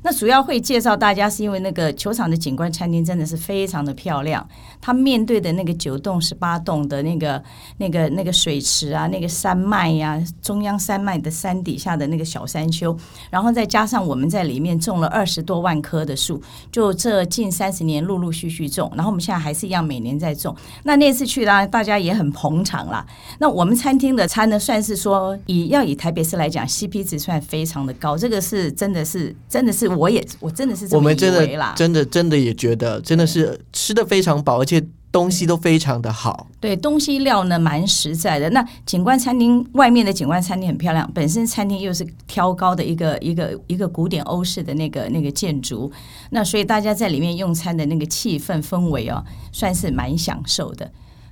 [0.03, 4.47] 那主要会介绍大家，是因为那个球场的景观餐厅真的是非常的漂亮。
[4.81, 7.43] 它面对的那个九栋十八栋的那个
[7.77, 12.97] 那个那个水池啊，那个山脉呀，中央山脉的山底下的那个小山丘，
[13.29, 16.41] 然后再加上我们在里面种了二十多万棵的树，
[16.73, 20.57] 就这近三十年陆陆续续种，然后我们现在还是一样每年在种。
[20.85, 23.05] 那那次去啦，大家也很捧场啦。
[23.39, 29.90] 那我们餐厅的餐呢，算是说以要以台北市来讲，CP 值算非常的高，这个是真的是真的是。
[29.97, 36.47] 我也我真的是我们真的真的真的也觉得真的是吃的非常饱，而且东西都非常的好。
[36.61, 38.49] 对，东西料呢蛮实在的。
[38.51, 45.91] 那景观餐厅外面的景观餐厅很漂亮，本身餐厅又是挑高的一个一个一个古典欧式的那个那个建筑，
[46.31, 50.91] 那所以大家在里面用餐的那个气氛氛围哦，算是蛮享受的。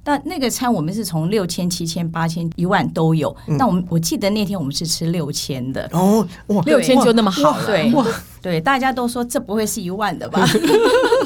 [0.09, 3.37] 那那个餐我们是从六千、七千、八千、一万都有。
[3.47, 7.93] 那我们我记得那天我们是吃六千的哦，哇，六千就那么好，对
[8.41, 10.47] 对，大家都说这不会是一万的吧？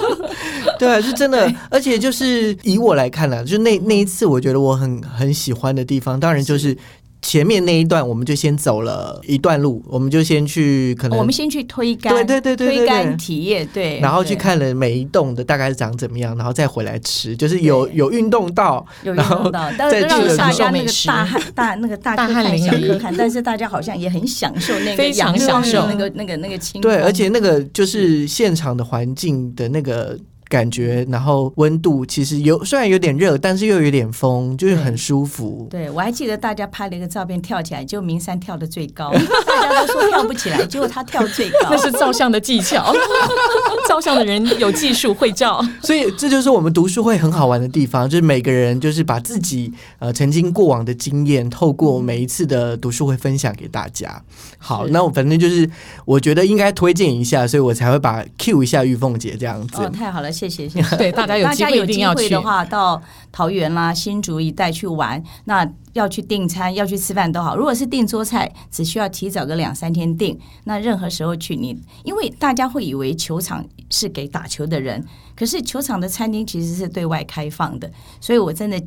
[0.80, 1.48] 对，是真的。
[1.70, 6.76] 而且就是以我来看呢，就那那一次，我觉得我很很喜欢的地方，当然就是。
[7.22, 25.86] 前面那一段我们就先走了一段路，我们就先去可能我们先去推杆，对对对对推杆体验，对，然后去看了每一栋的大概是长怎么样，然后再回来吃，就是有有运动到，有运动到，但是让大家那个大汗大那个大大汗淋漓，但是大家好像也很享受那个非常享受。
[25.86, 30.18] 那个那个那个清对，而且那个就是现场的环境的那个。
[30.52, 35.66] 感觉，然后温度其实有，虽然有点热，但是又有点风，就是很舒服。
[35.70, 39.10] 对，我还记得大家拍了一个照片，跳起来，就明山跳的最高，
[39.48, 41.70] 大家都说跳不起来， 结果他跳最高。
[41.70, 42.92] 那是照相的技巧，
[43.88, 45.64] 照相的人有技术会照。
[45.82, 54.22] 所以这就是我们读书会很好玩的地方，就是每个人就是把自己呃曾经过往的经验，透过每一次的读书会分享给大家。
[54.58, 55.68] 好，那我反正就是
[56.04, 59.82] 我觉得应该推荐一下，所以我才会把 Q 一下玉凤姐这样子。
[59.82, 60.30] 哦，太好了。
[60.48, 63.00] 谢谢谢谢， 对大家有机会一定要去的话，到
[63.30, 65.22] 桃园啦、新竹一带去玩。
[65.44, 67.56] 那要去订餐、要去吃饭都好。
[67.56, 70.38] 如果是订桌菜，只需要提早个两三天订。
[70.64, 75.04] 那任何时候去，你因为大家会以为球场是给打球的人，
[75.36, 78.82] 可是球场的餐厅其实是对外开放的，所以我真的。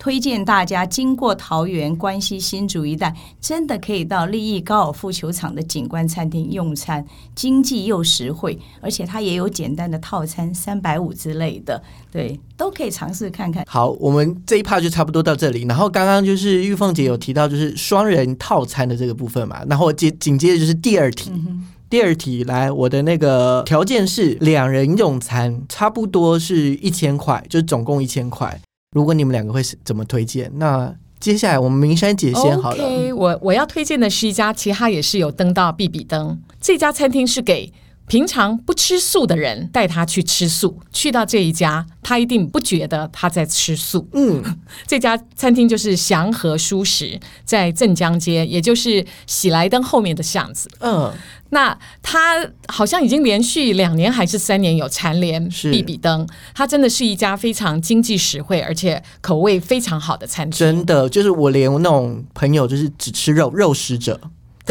[0.00, 13.62] 推荐大家经过桃园、关西、新竹一带，真的可以到利益高尔夫球场的景观餐厅用餐，经济又实惠，而且它也有简单的套餐，三百五之类的，对，都可以尝试看看。
[13.68, 15.64] 好，我们这一趴就差不多到这里。
[15.64, 19.62] 然后刚刚就是玉凤姐有提到，就是双人套餐的这个部分嘛。
[19.68, 21.30] 然后接紧接着就是第二题，
[21.90, 28.58] 第二题来，我的那个条件是两人用餐，差不多是一千块，就总共一千块。
[28.92, 30.50] 如果你们两个会是怎么推荐？
[30.56, 33.14] 那接下来我们明山姐先好了。
[33.14, 36.36] 我我要推荐的是一家，其实它也是有登到必比登。
[36.60, 37.72] 这家餐厅是给
[38.08, 44.08] 平常不吃素的人带他去吃素，去到这一家，他一定不觉得他在吃素。
[44.12, 44.42] 嗯，
[44.88, 50.68] 这家餐厅就是祥和蔬食，在镇江街，也就是喜来登后面的巷子。
[50.80, 51.12] 嗯，
[51.50, 60.58] 那它好像已经连续两年还是三年有蝉联是必比登，它真的是一家非常经济实惠，而且口味非常好的餐厅。
[60.58, 64.20] 真的就是我连那种朋友就是只吃肉肉食者，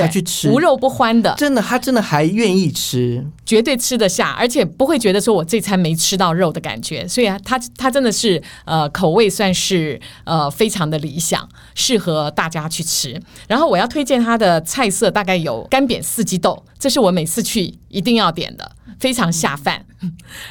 [0.01, 3.25] 他去吃无肉不欢的，真的他真的还愿意吃。
[3.45, 13.19] 绝对吃得下，而且不会觉得说我这餐没吃到肉的感觉，所以啊，他他真的是呃口味算是呃非常的理想，适合大家去吃。
[13.47, 18.71] 然后我要推荐他的菜色，大概有干煸四季豆，这是我每次去一定要点的。
[18.99, 19.85] 非常下饭。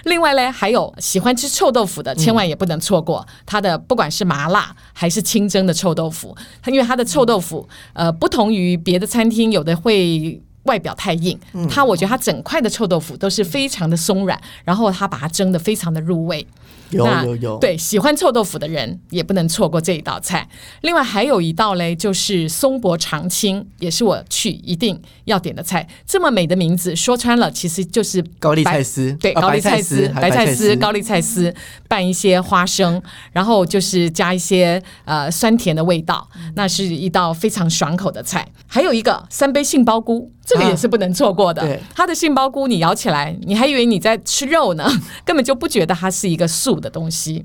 [0.05, 10.43] 另外嘞，还有喜欢吃臭豆腐的，千万也不能错过它的，不管是麻辣还是清蒸的臭豆腐，因为它的臭豆腐，呃，不同于别的餐厅，有的会。
[10.69, 11.37] 外表太硬，
[11.69, 16.47] 它我觉得它整块的臭豆腐都是非常的松软，然后它把它蒸的非常的入味。
[16.91, 20.49] 有那有有，，对，喜欢臭豆腐的人也不能错过这一道菜。
[20.81, 25.87] 另外还有一道嘞，就是松柏长青，也是我去一定要点的菜。
[26.07, 31.55] 这么美的名字，说穿了其实就是高丽菜丝，对，啊高丽菜丝、白菜、丝高丽菜丝，
[31.89, 33.03] 拌一些花生，
[33.33, 38.49] 然后就是加一些呃酸甜的味道，那是一道非常爽口的菜。
[38.67, 41.61] 还有一个三杯杏鲍菇，这个也是不能错过的。
[41.61, 44.91] 啊对它的杏鲍菇你咬起来，你还以为你在吃肉呢，
[45.25, 47.45] 根本就不觉得它是一个素的东西。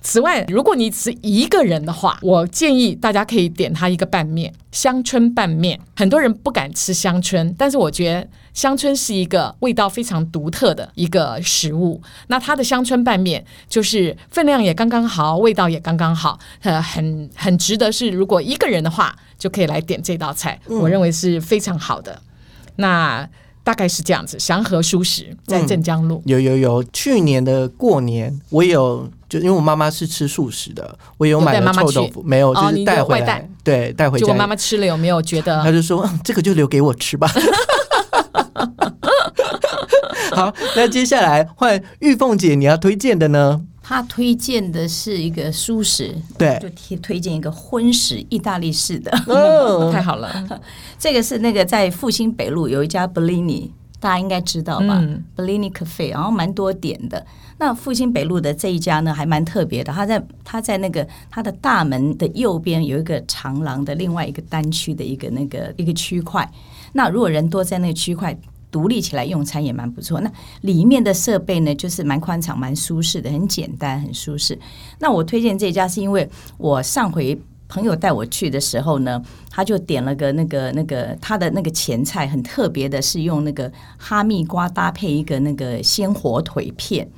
[0.00, 5.80] 此外，如果你只一个人的话，我建议大家可以点它一个拌面，香椿拌面。
[5.96, 12.00] 很多人不敢吃香椿，但是我觉得香椿是一个味道非常独特的一个食物。
[12.28, 22.22] 那它的香椿拌面就是分量也刚刚好，味道也刚刚好，呃，很很值得是如果一个人的话就可以来点这道菜，我认为是非常好的。
[22.76, 23.28] 那
[23.64, 26.22] 大概是这样子，祥和蔬食在镇江路。
[26.24, 34.24] 有有有，去年的过年我有，就因为我妈妈是吃素食的，我有有买了臭豆腐，没有，就是带回来对，带回家。
[34.24, 37.28] 结果妈妈吃了有没有觉得她就说、嗯这个就留给我吃吧。
[40.32, 43.62] 好，那接下来换玉凤姐，你要推荐的呢？
[43.88, 49.16] 他推荐的是一个素食，对就推推荐一个荤食意大利式的。
[49.28, 50.60] 哦， 太好了？
[50.98, 53.70] 这个是那个在复兴北路有一家 Bellini，
[54.00, 57.24] 大家应该知道吧、嗯 b e l l i n i Cafe，然后蛮多点的。
[57.58, 59.92] 那复兴北路的这一家呢，还蛮特别的。
[59.92, 66.50] 他在他在那个他的大门的右边有一个长廊的另外一个单区的一个那个一个区块。
[66.92, 68.36] 那如果人多在那个区块。
[68.76, 70.20] 独立起来用餐也蛮不错。
[70.20, 74.58] 那里面的设备呢，就是蛮宽敞、蛮舒适的，很简单、很舒适。
[74.98, 87.08] 那我推荐这家是因为我上回朋友带我去的时候呢，他就点了个那个那个他的那个前菜很特别的，是用那个哈密瓜搭配一个那个鲜火腿片。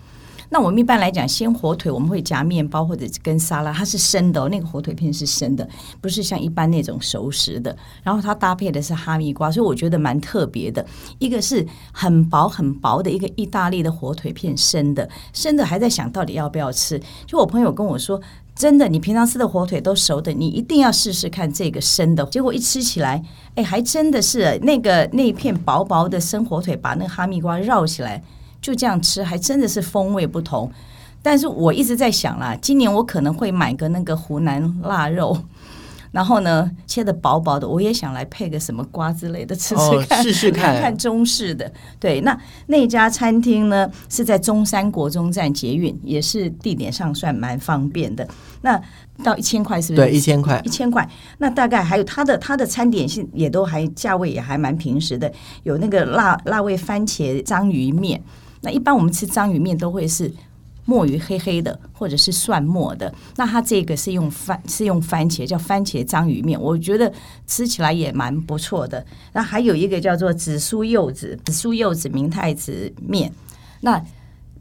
[0.50, 5.68] 那我们一般来讲，鲜火腿我们会夹面包或者跟沙拉，它是生的、哦，那个火腿片是生的，
[6.00, 7.76] 不是像一般那种熟食的。
[8.02, 10.84] 然后它搭配的是哈密瓜，所以我觉得蛮特别的。
[11.18, 16.98] 一个是很薄很薄的一个意大利的火腿片，生的，生的还在想到底要不要吃。
[17.26, 18.18] 就我朋友跟我说，
[18.54, 22.24] 真的，你平常吃的火腿都熟的，你一定要试试看这个生的。
[22.26, 23.22] 结果一吃起来，
[23.54, 28.22] 哎，还真的是那个那片薄薄的生火腿，把那个哈密瓜绕起来。
[28.60, 30.70] 就这样吃，还真的是风味不同。
[31.20, 35.36] 但是我一直在想啦，今年我可能会买个那个湖南腊肉，
[36.12, 41.70] 然后呢切的薄薄的，我也想来配个什么瓜之类的吃吃哦看，试试看看 看中式的。
[41.98, 48.26] 对，那那家餐厅呢是在中山国中站捷运，也是地点上算蛮方便的。
[48.62, 48.80] 那
[49.24, 50.06] 到一千块是不是？
[50.06, 51.06] 对，一千块一，千块，
[51.38, 55.30] 那大概还有它的它的餐点是也都还价位也还蛮平实的，
[55.64, 58.22] 有那个辣辣味番茄章鱼面。
[58.62, 60.32] 那一般我们吃章鱼面都会是
[60.84, 63.12] 墨鱼黑黑的，或者是蒜末的。
[63.36, 67.12] 那它这个是用番是用番茄，叫番茄章鱼面，我觉得
[67.46, 69.04] 吃起来也蛮不错的。
[69.32, 73.30] 那还有一个叫做紫苏柚子紫苏柚子明太子面，
[73.82, 74.02] 那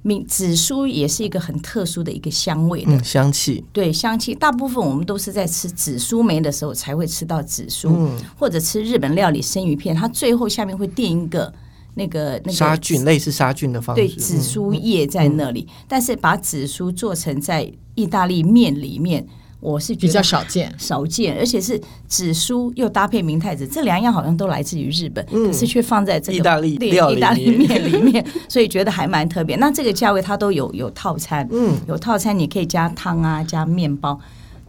[0.04, 2.92] 明紫苏也是一个很特殊的一个香味的。
[2.92, 11.54] 嗯，香气，对香气，大部分我们都是在吃紫苏梅的时候才会吃到紫苏，嗯或者吃日本料理生鱼片，它最后下面会垫一个
[11.98, 19.26] 那个那个杀菌，类似杀菌的方式，对紫苏叶在那里，但是把紫苏做成在意大利面里面，
[19.60, 20.72] 我是觉比得较少见。
[20.78, 29.56] 少见，而且是紫苏又搭配明太子，这两样好像都来自于日本，嗯可是却放在这个意大利对料意大利面里面， 所以觉得还蛮特别。
[29.56, 34.20] 那这个价位它都有有套餐，嗯，有套餐你可以加汤啊，加面包。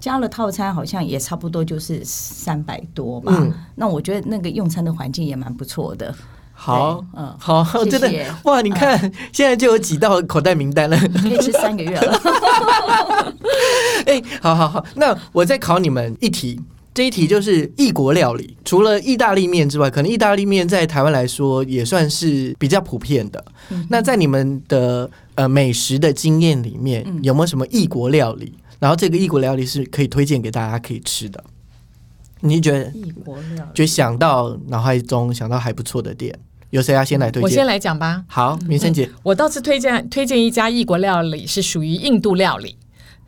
[0.00, 6.14] 加了套餐好像也差不多就是三百多吧，嗯那我觉得那个用餐的环境也蛮不错的。
[6.60, 8.60] 好，嗯好，谢真的哇！
[8.60, 9.00] 你看，
[9.32, 10.98] 现在就有几道口袋名单了。
[11.22, 12.20] 可以吃三个月了。
[14.04, 16.60] 哎，好好好，那我再考你们一题。
[16.92, 23.42] 这一题就是异国料理，除了意大利面之外，可能意大利面在台湾来说也算是比较普遍的。
[23.88, 28.52] 那在你们的呃美食的经验里面，有没有什么异国料理？
[28.80, 31.44] 然后这个异国料理是可以推荐给大家可以吃的？
[32.40, 36.36] 你觉得异国料理就想到脑海中想到还不错的店，
[36.70, 37.42] 有谁要先来推荐？
[37.42, 38.24] 我先来讲吧。
[38.28, 42.76] 好，明生姐，我倒是推荐推荐一家异国料理，是属于印度料理，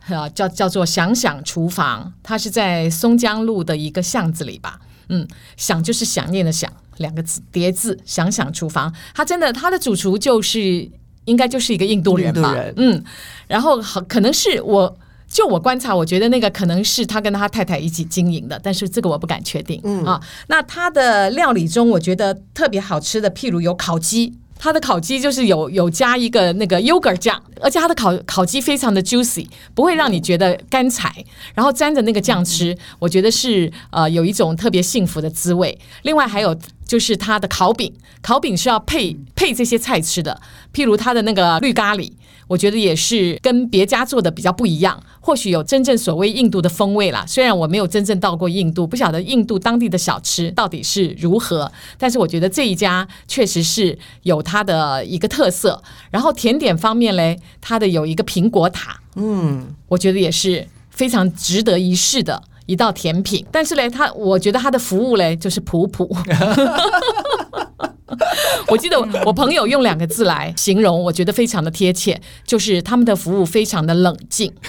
[0.07, 4.79] 呃，叫叫做想想厨房，它是在松江路的一个巷子里吧。
[5.09, 5.27] 嗯，
[5.57, 8.93] 想就是想念的想，两个字叠字，想想厨房。
[9.13, 10.89] 它真的，它的主厨就是
[11.25, 12.53] 应该就是一个印度人吧？
[12.53, 13.03] 人嗯，
[13.47, 14.97] 然后好可能是我。
[15.31, 19.79] 就我观察，我觉得那个可能是他跟他太太一起经营的，但是这个我不敢确定。
[19.85, 31.09] 嗯啊，那他的料理中，我觉得特别好吃的，譬如有烤鸡，它的烤鸡就是有有加一个那个 yogurt 酱，而且它的烤烤鸡非常的 juicy，不会让你觉得干柴，
[31.55, 35.79] 然后沾着那个酱吃，我觉得是呃有一种特别幸福的滋味。
[36.03, 36.53] 另外还有
[36.85, 40.41] 就是它的烤饼，烤饼是要配配这些菜吃的，
[40.73, 42.11] 譬如它的那个绿咖喱。
[42.51, 47.23] 我觉得也是跟别家做的比较不一样，或许有真正所谓印度的风味啦。
[47.25, 55.81] 虽然我没有真正到过印度，不晓得印度当地的小吃到底是如何，但是我觉得这一家确实是有它的一个特色。
[56.09, 63.45] 然后甜点方面嘞，它的有一个苹果塔，嗯，我觉得也是非常值得一试的一道甜品。
[63.49, 66.13] 但是嘞，它我觉得它的服务嘞就是普普。
[68.67, 74.51] 我记得我朋友用两个字来形容，我觉得非常的贴切，就是他们的服务非常的冷静。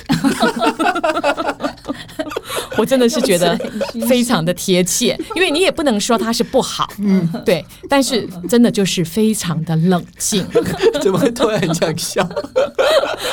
[2.78, 3.56] 我真的是觉得
[4.08, 10.46] 非常的贴切，因为你也不能说它是不好，嗯，对，但是真的就是非常的冷静。
[11.00, 12.26] 怎么会突然这样笑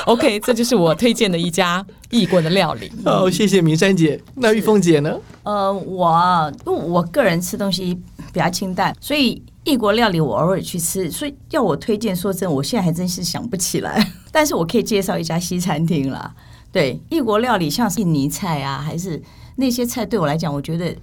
[0.06, 2.92] ？OK，这就是我推荐的一家异国的料理。
[3.06, 4.22] 好，谢谢明山姐。
[4.36, 5.16] 那玉凤姐呢？
[5.44, 7.98] 呃，我因为我个人吃东西
[8.34, 14.12] 比较清淡，所以异国料理我偶尔去吃，所以要我推荐，说真，我现在还真是想不起来。
[14.32, 16.34] 但是我可以介绍一家西餐厅啦。
[16.72, 19.22] 对，异国料理像是印尼菜啊，还是
[19.56, 20.96] 那些菜，对我来讲，我觉得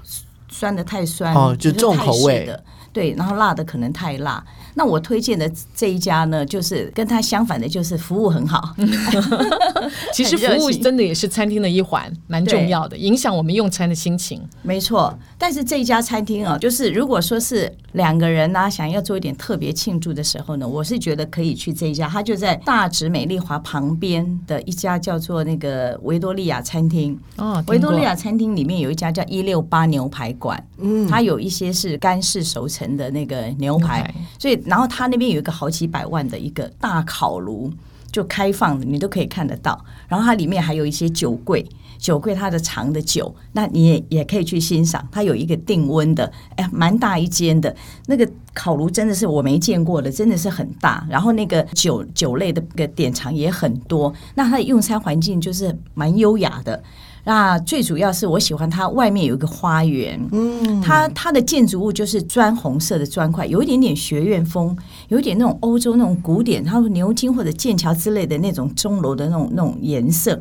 [0.48, 2.64] 酸的太酸，哦就重口味的。
[2.92, 4.42] 对，然后辣的可能太辣。
[4.79, 8.74] 那我推荐的这一家呢，就是跟它相反的，就是服务很好。
[10.12, 14.43] 其实服务真的也是餐厅的一环，蛮重要的，影响我们用餐的心情。
[14.62, 27.18] 没错，但是这一家餐厅啊，就是如果说是两个人呢、想要做一点特别庆祝的时候呢，我是觉得可以去这一家，它就在大直美丽华旁边的一家叫做那个维多利亚餐厅。
[27.37, 37.73] 哦，维多利亚餐厅里面有一家叫一六八牛排馆，嗯，它有一些是干式熟成的那个牛排，牛排所以然后它那边有一个好几百万的一个大烤炉，
[38.12, 39.83] 就开放的，你都可以看得到。
[40.09, 41.64] 然后它里面还有一些酒柜，
[41.99, 45.07] 酒柜它的藏的酒，那你也也可以去欣赏。
[45.11, 47.75] 它有一个定温的，哎，蛮大一间的
[48.07, 51.07] 那个烤炉，真的是我没见过的，真的是很大。
[51.09, 56.83] 然后那个酒酒类的个典藏也很多，那它的用餐环境就是蛮优雅的。
[57.27, 64.77] 那最主要是我喜欢它外面有一个花园，嗯，它它的建筑物就是砖红色的砖块，有一点点学院风，
[65.09, 70.41] 有一点那种欧洲那种古典，它牛津或者剑桥之类的那种钟楼的那种那种颜色。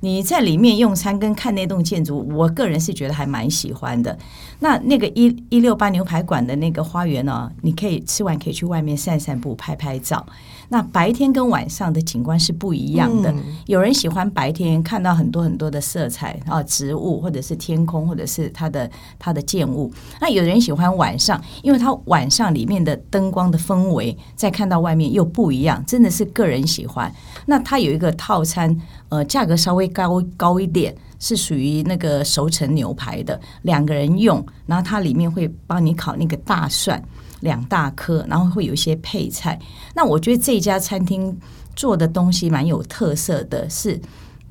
[0.00, 4.16] 你在里面用餐跟看那栋建筑，我个人是觉得还蛮喜欢的。
[4.58, 10.26] 那那个一一六八牛排馆的那个花园呢，你可以吃完可以去外面散散步、拍拍照。
[10.68, 13.34] 那白天跟晚上的景观是不一样的。
[13.66, 19.92] 有人喜欢白天看到很多很多的色彩啊，植物或者是天空，或者是它的它的建物。
[20.20, 27.12] 那有人喜欢晚上，因为它晚上里面的灯光的氛围，再看到外面又不一样，真的是个人喜欢。
[27.46, 28.76] 那它有一个套餐，
[29.08, 30.94] 呃，价格稍微高高一点。
[31.18, 37.02] 是属于那个熟成牛排的，两个人用，然后它里面会帮你烤那个大蒜
[37.40, 39.58] 两大颗，然后会有一些配菜。
[39.94, 41.36] 那我觉得这家餐厅
[41.74, 44.00] 做的东西蛮有特色的是，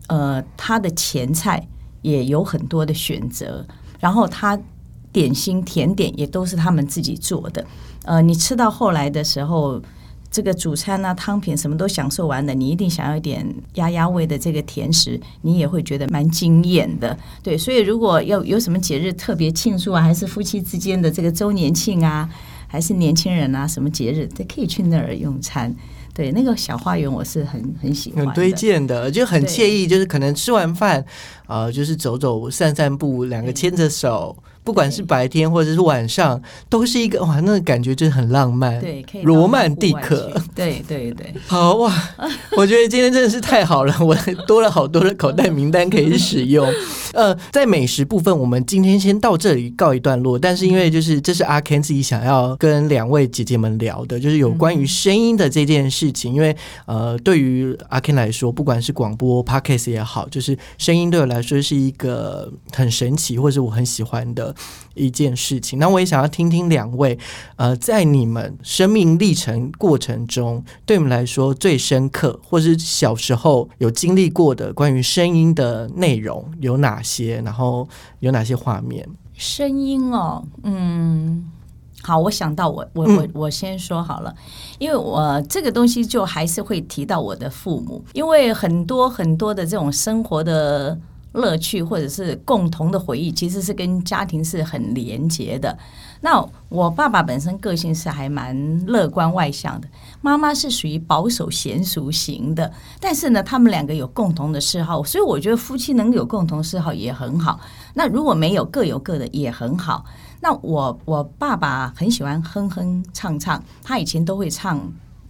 [0.08, 1.68] 呃，它的前菜
[2.02, 3.66] 也有很多的选择，
[4.00, 4.60] 然后它
[5.12, 7.66] 点心甜点也都是他们自己做的。
[8.04, 9.82] 呃，你吃到后来的时候。
[10.32, 17.18] 这个主餐啊、汤品什么都享受完了，你一定想要一点压压味的这个甜食，你也会觉得蛮惊艳的。
[17.42, 22.30] 对，所以如果要有什么节日特别庆祝啊，还是夫妻之间的这个周年庆啊，
[22.68, 25.76] 还是年轻人啊，什么节日都可以去那儿用餐。
[26.14, 29.86] 对，那个小花园我是很很喜欢，很推荐的，就很惬意。
[29.86, 31.06] 就是可能吃完饭，
[31.48, 34.36] 呃，就是走走散散步，两个牵着手。
[34.66, 41.94] 不管是白天或者是晚上，都是一个哇，那个感觉真的很浪漫，对，可以罗曼蒂克，对对对， 好哇！
[42.58, 44.16] 我觉得今天真的是太好了， 我
[44.48, 46.68] 多了好多的口袋名单可以使用。
[47.14, 50.38] 呃，在美食部分，我们今天先到这里告一段落。
[50.38, 56.34] 但是因为就是这是阿 Ken 自己想要跟两位姐姐们聊的，就是有关于声音的这件事情。
[56.34, 56.56] 因为
[56.88, 64.55] 呃，对于阿 Ken 来说，不管是广播、Podcast 也好，就是声音对我来说是一个很神奇，或者我很喜欢的。
[64.94, 67.18] 一件事情，那我也想要听听两位，
[67.58, 77.42] 呃，在你们生命历程过程中，对你们来说最深刻，或是小时候有经历过的关于声音的内容有哪些？
[77.42, 77.88] 然后
[78.20, 79.08] 有哪些画面？
[79.34, 81.52] 声音哦，嗯，
[82.02, 84.34] 好，我想到我我我我先说好了，
[84.80, 90.98] 因为我这个东西就还是会提到我的父母，因为很多很多的这种生活的。
[91.36, 95.78] 乐趣或者是共同的回忆，其实是跟家庭是很连结的。
[96.22, 99.88] 那我爸爸本身个性是还蛮乐观外向的，
[100.22, 102.72] 妈妈是属于保守娴熟型的。
[103.00, 107.60] 但是呢，他们两个有共同的嗜好，所以我觉得夫妻能有共同嗜好也很好。
[107.94, 110.06] 那如果没有，各有各的也很好。
[110.42, 114.82] 那我我爸爸很喜欢哼哼唱唱，他以前都会唱。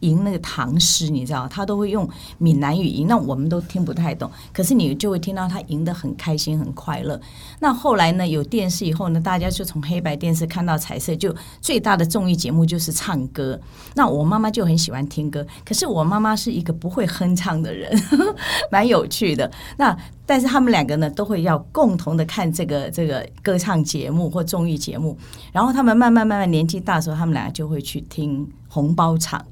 [0.02, 4.30] 吟那个唐诗，你知道，他都会用闽南语吟，那我们都听不太懂。
[4.54, 7.20] 可是你就会听到他吟的很开心、很快乐。
[7.60, 13.60] 那后来呢，有电视以后呢，大家就从黑白电视看到彩色，就最大的综艺节目就是唱歌。
[13.94, 17.92] 那我妈妈就很喜欢听歌，可是我妈妈是一个不会哼唱的人，
[18.72, 19.50] 蛮有趣的。
[19.78, 25.18] 那但是他们两个呢，都会要共同的看这个这个歌唱节目或综艺节目。
[25.52, 29.44] 然后他们慢慢慢慢年纪大的时候，他们两个就会去听红包场。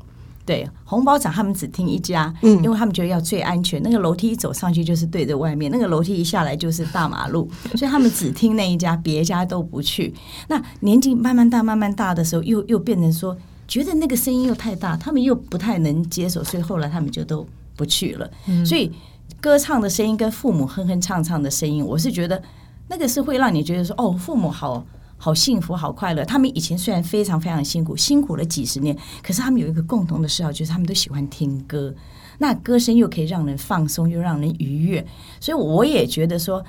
[0.46, 3.82] 对红包场，他们只听一家，嗯，因为他们觉得要最安全。
[3.82, 10.14] 那个楼梯一走上去就是对着外面，那个楼梯一下来就是大马路， 所以他们只听那一家，别家都不去。
[10.50, 13.38] 那年纪慢慢大、慢慢大的时候，又又变成说，
[13.68, 18.30] 觉得那个声音又太大，他们又不太能接受，所以后来他们就都不去了。
[18.66, 18.92] 所以
[19.40, 22.42] 歌唱的声音跟父母哼哼唱唱的声音，我是觉得
[22.90, 24.86] 那个是会让你觉得说，哦，父母好。
[25.24, 26.26] 好幸福，好快乐。
[26.26, 31.96] 他们以前虽然非常非常辛苦，辛苦了几十年，可是他们有一个共同的嗜好，就是他们都喜欢听歌。
[32.40, 35.06] 那歌声又可以让人放松，又让人愉悦。
[35.40, 36.62] 所以我也觉得说，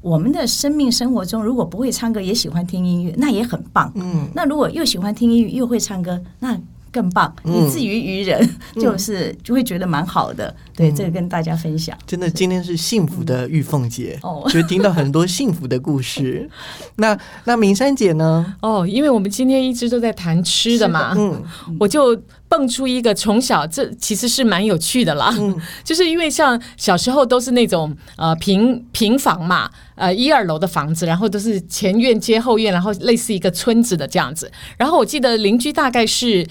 [0.00, 3.92] 我们的生命生活中，如果不会唱歌，也喜欢听音乐，那也很棒。
[3.94, 6.58] 嗯，那如果又喜欢听音乐，又会唱歌，那。
[6.92, 10.54] 更棒，以至于于人，就是就会觉得蛮好的。
[10.74, 11.96] 对，这个跟大家分享。
[12.06, 14.18] 真的，今天是幸福的玉凤姐，
[14.48, 16.48] 就听到很多幸福的故事。
[16.96, 18.54] 那那明山姐呢？
[18.60, 21.42] 哦，因为我们今天一直都在谈吃的嘛，嗯，
[21.80, 22.16] 我就
[22.48, 25.34] 蹦出一个从小这其实是蛮有趣的啦。
[25.38, 34.50] 嗯， 就是因为像小时候都是那种呃平平房嘛，呃一二楼的房子，然后都是前院接后院，然后类似一个村子的这样子。
[34.76, 36.46] 然后我记得邻居大概是。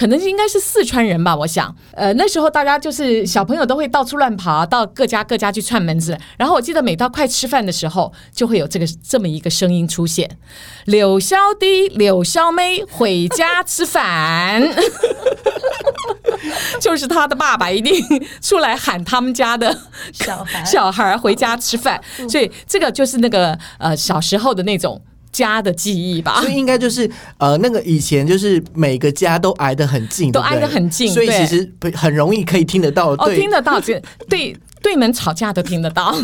[0.00, 1.76] 可能应该是四川人吧，我想。
[1.92, 6.18] 呃，那时候大家就是小朋友都会到处乱跑，到各家各家去串门子。
[6.38, 10.38] 然后我记得每到快吃饭的时候，就会有这个这么一个声音出现
[10.86, 14.66] ：“柳小弟、柳小妹回家吃饭。”
[16.80, 18.02] 就是他的爸爸一定
[18.40, 19.76] 出来喊他们家的
[20.14, 22.02] 小孩小孩回家吃饭。
[22.26, 25.02] 所以这个就是那个呃小时候的那种。
[25.32, 27.08] 家的记忆吧，所以应该就是
[27.38, 36.14] 呃，那个以前就是每个家都挨得很近，都挨得很近，所以其实很容易可以听得到，哦，听得到，这对对门吵架都听得到。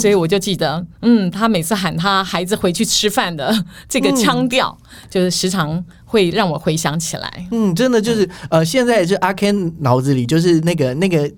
[0.00, 4.76] 所以我就记得，嗯，他每次喊他孩子回去吃饭的这个腔调，
[5.08, 7.46] 就是时常会让我回想起来。
[7.50, 11.30] 嗯，真的就是呃，现在就阿 Ken 脑子里就是那个那个。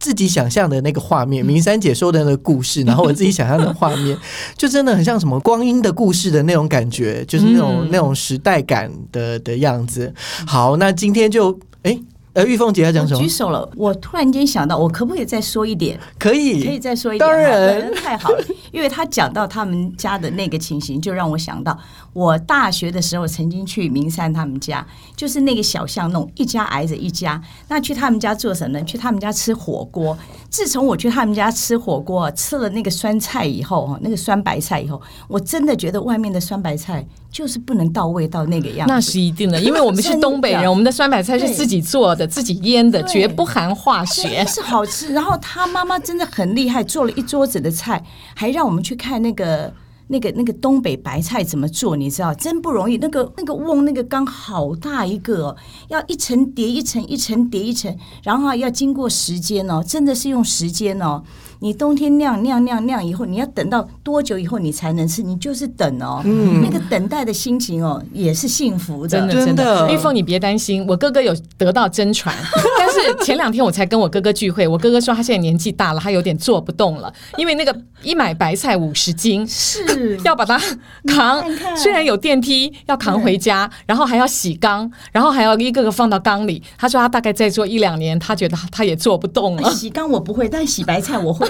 [0.00, 4.18] 自己想象的那个画面，明山姐说的那个故事， 然后我自己想象的画面，
[4.56, 10.12] 就真的很像什么光阴的故事的那种感觉，就是那种那种时代感的的样子。
[10.46, 11.96] 好，那今天就哎。
[12.32, 13.28] 呃，玉凤姐要讲什么举？
[13.28, 15.98] 手了，我突然间想到，我可不可以再说一点？
[16.16, 17.34] 可以，可以再说一点吗？
[17.34, 21.76] 当然太好了，因为他讲到他们家的那个情形，就让我想到
[22.12, 24.84] 我大学的时候曾经去明山他们家，
[25.14, 27.40] 就是那个小巷弄，一家挨着一家。
[27.68, 28.84] 那去他们家做什么呢？
[28.84, 30.18] 去他们家吃火锅。
[30.48, 38.92] 自从我去他们家吃火锅，吃了那个酸菜以后，哈，那个酸白菜以后，我真的觉得外面的酸白菜就是不能到味到那个样子。
[38.92, 44.44] 那是一定的， 因为我们是东北人，我们的酸白菜是自己做的、自己腌的，绝不含化学。
[44.46, 45.12] 是好吃。
[45.12, 48.02] 然后他妈妈真的很厉害，做了一桌子的菜，
[48.34, 49.72] 还让我们去看那个。
[50.10, 51.96] 那个那个东北白菜怎么做？
[51.96, 52.96] 你知道，真不容易。
[52.98, 55.56] 那个那个瓮那个缸好大一个、哦，
[55.88, 61.22] 要一层叠一层，一层叠一层，然后要经过时间哦，真的是用时间哦。
[61.62, 65.22] 你冬天酿酿酿酿以后，你要等到多久以后你才能吃？
[65.22, 69.28] 你就是等哦，那个等待的心情哦，也是幸福的。
[69.30, 72.34] 真的玉凤你别担心，我哥哥有得到真传，
[72.78, 80.58] 但是前两天我才跟我哥哥聚会，我哥哥说他现在年纪大了，他有点做不动了，因为那个一买白菜五十斤，是 要把它
[81.04, 86.62] 扛看看，虽然有电梯要扛回家，然后还要洗缸，然后还要一个个放到缸里。
[86.78, 89.70] 他说他大概再做一两年，他觉得他也做不动了。
[89.70, 91.49] 洗缸我不会，但洗白菜我会。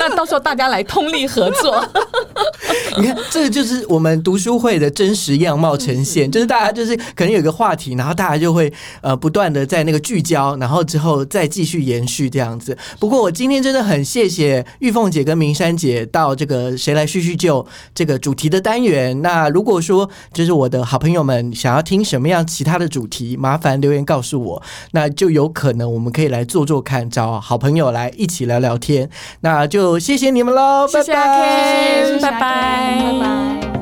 [0.00, 1.86] 那到时候大家来通力合作，
[2.96, 8.72] 你看，这个就是我们读书会的真实样貌呈现，就是大家就是可能有一个话题，然后大家就会
[9.02, 12.76] 呃不断的在那个聚焦，然后之后再继续延续这样子。
[12.98, 19.20] 不过我今天真的很谢谢玉凤姐跟明山姐到这个谁来叙叙旧这个主题的单元。
[19.20, 29.10] 那如果说就是我的好朋友们想要听什么样其他的主题，麻烦留言告诉我，那就有可能我们可以来做做看，找好朋友来一起聊聊天。
[29.40, 31.14] 那就谢谢你们喽，拜拜
[32.20, 32.40] 拜拜拜
[33.20, 33.79] 拜。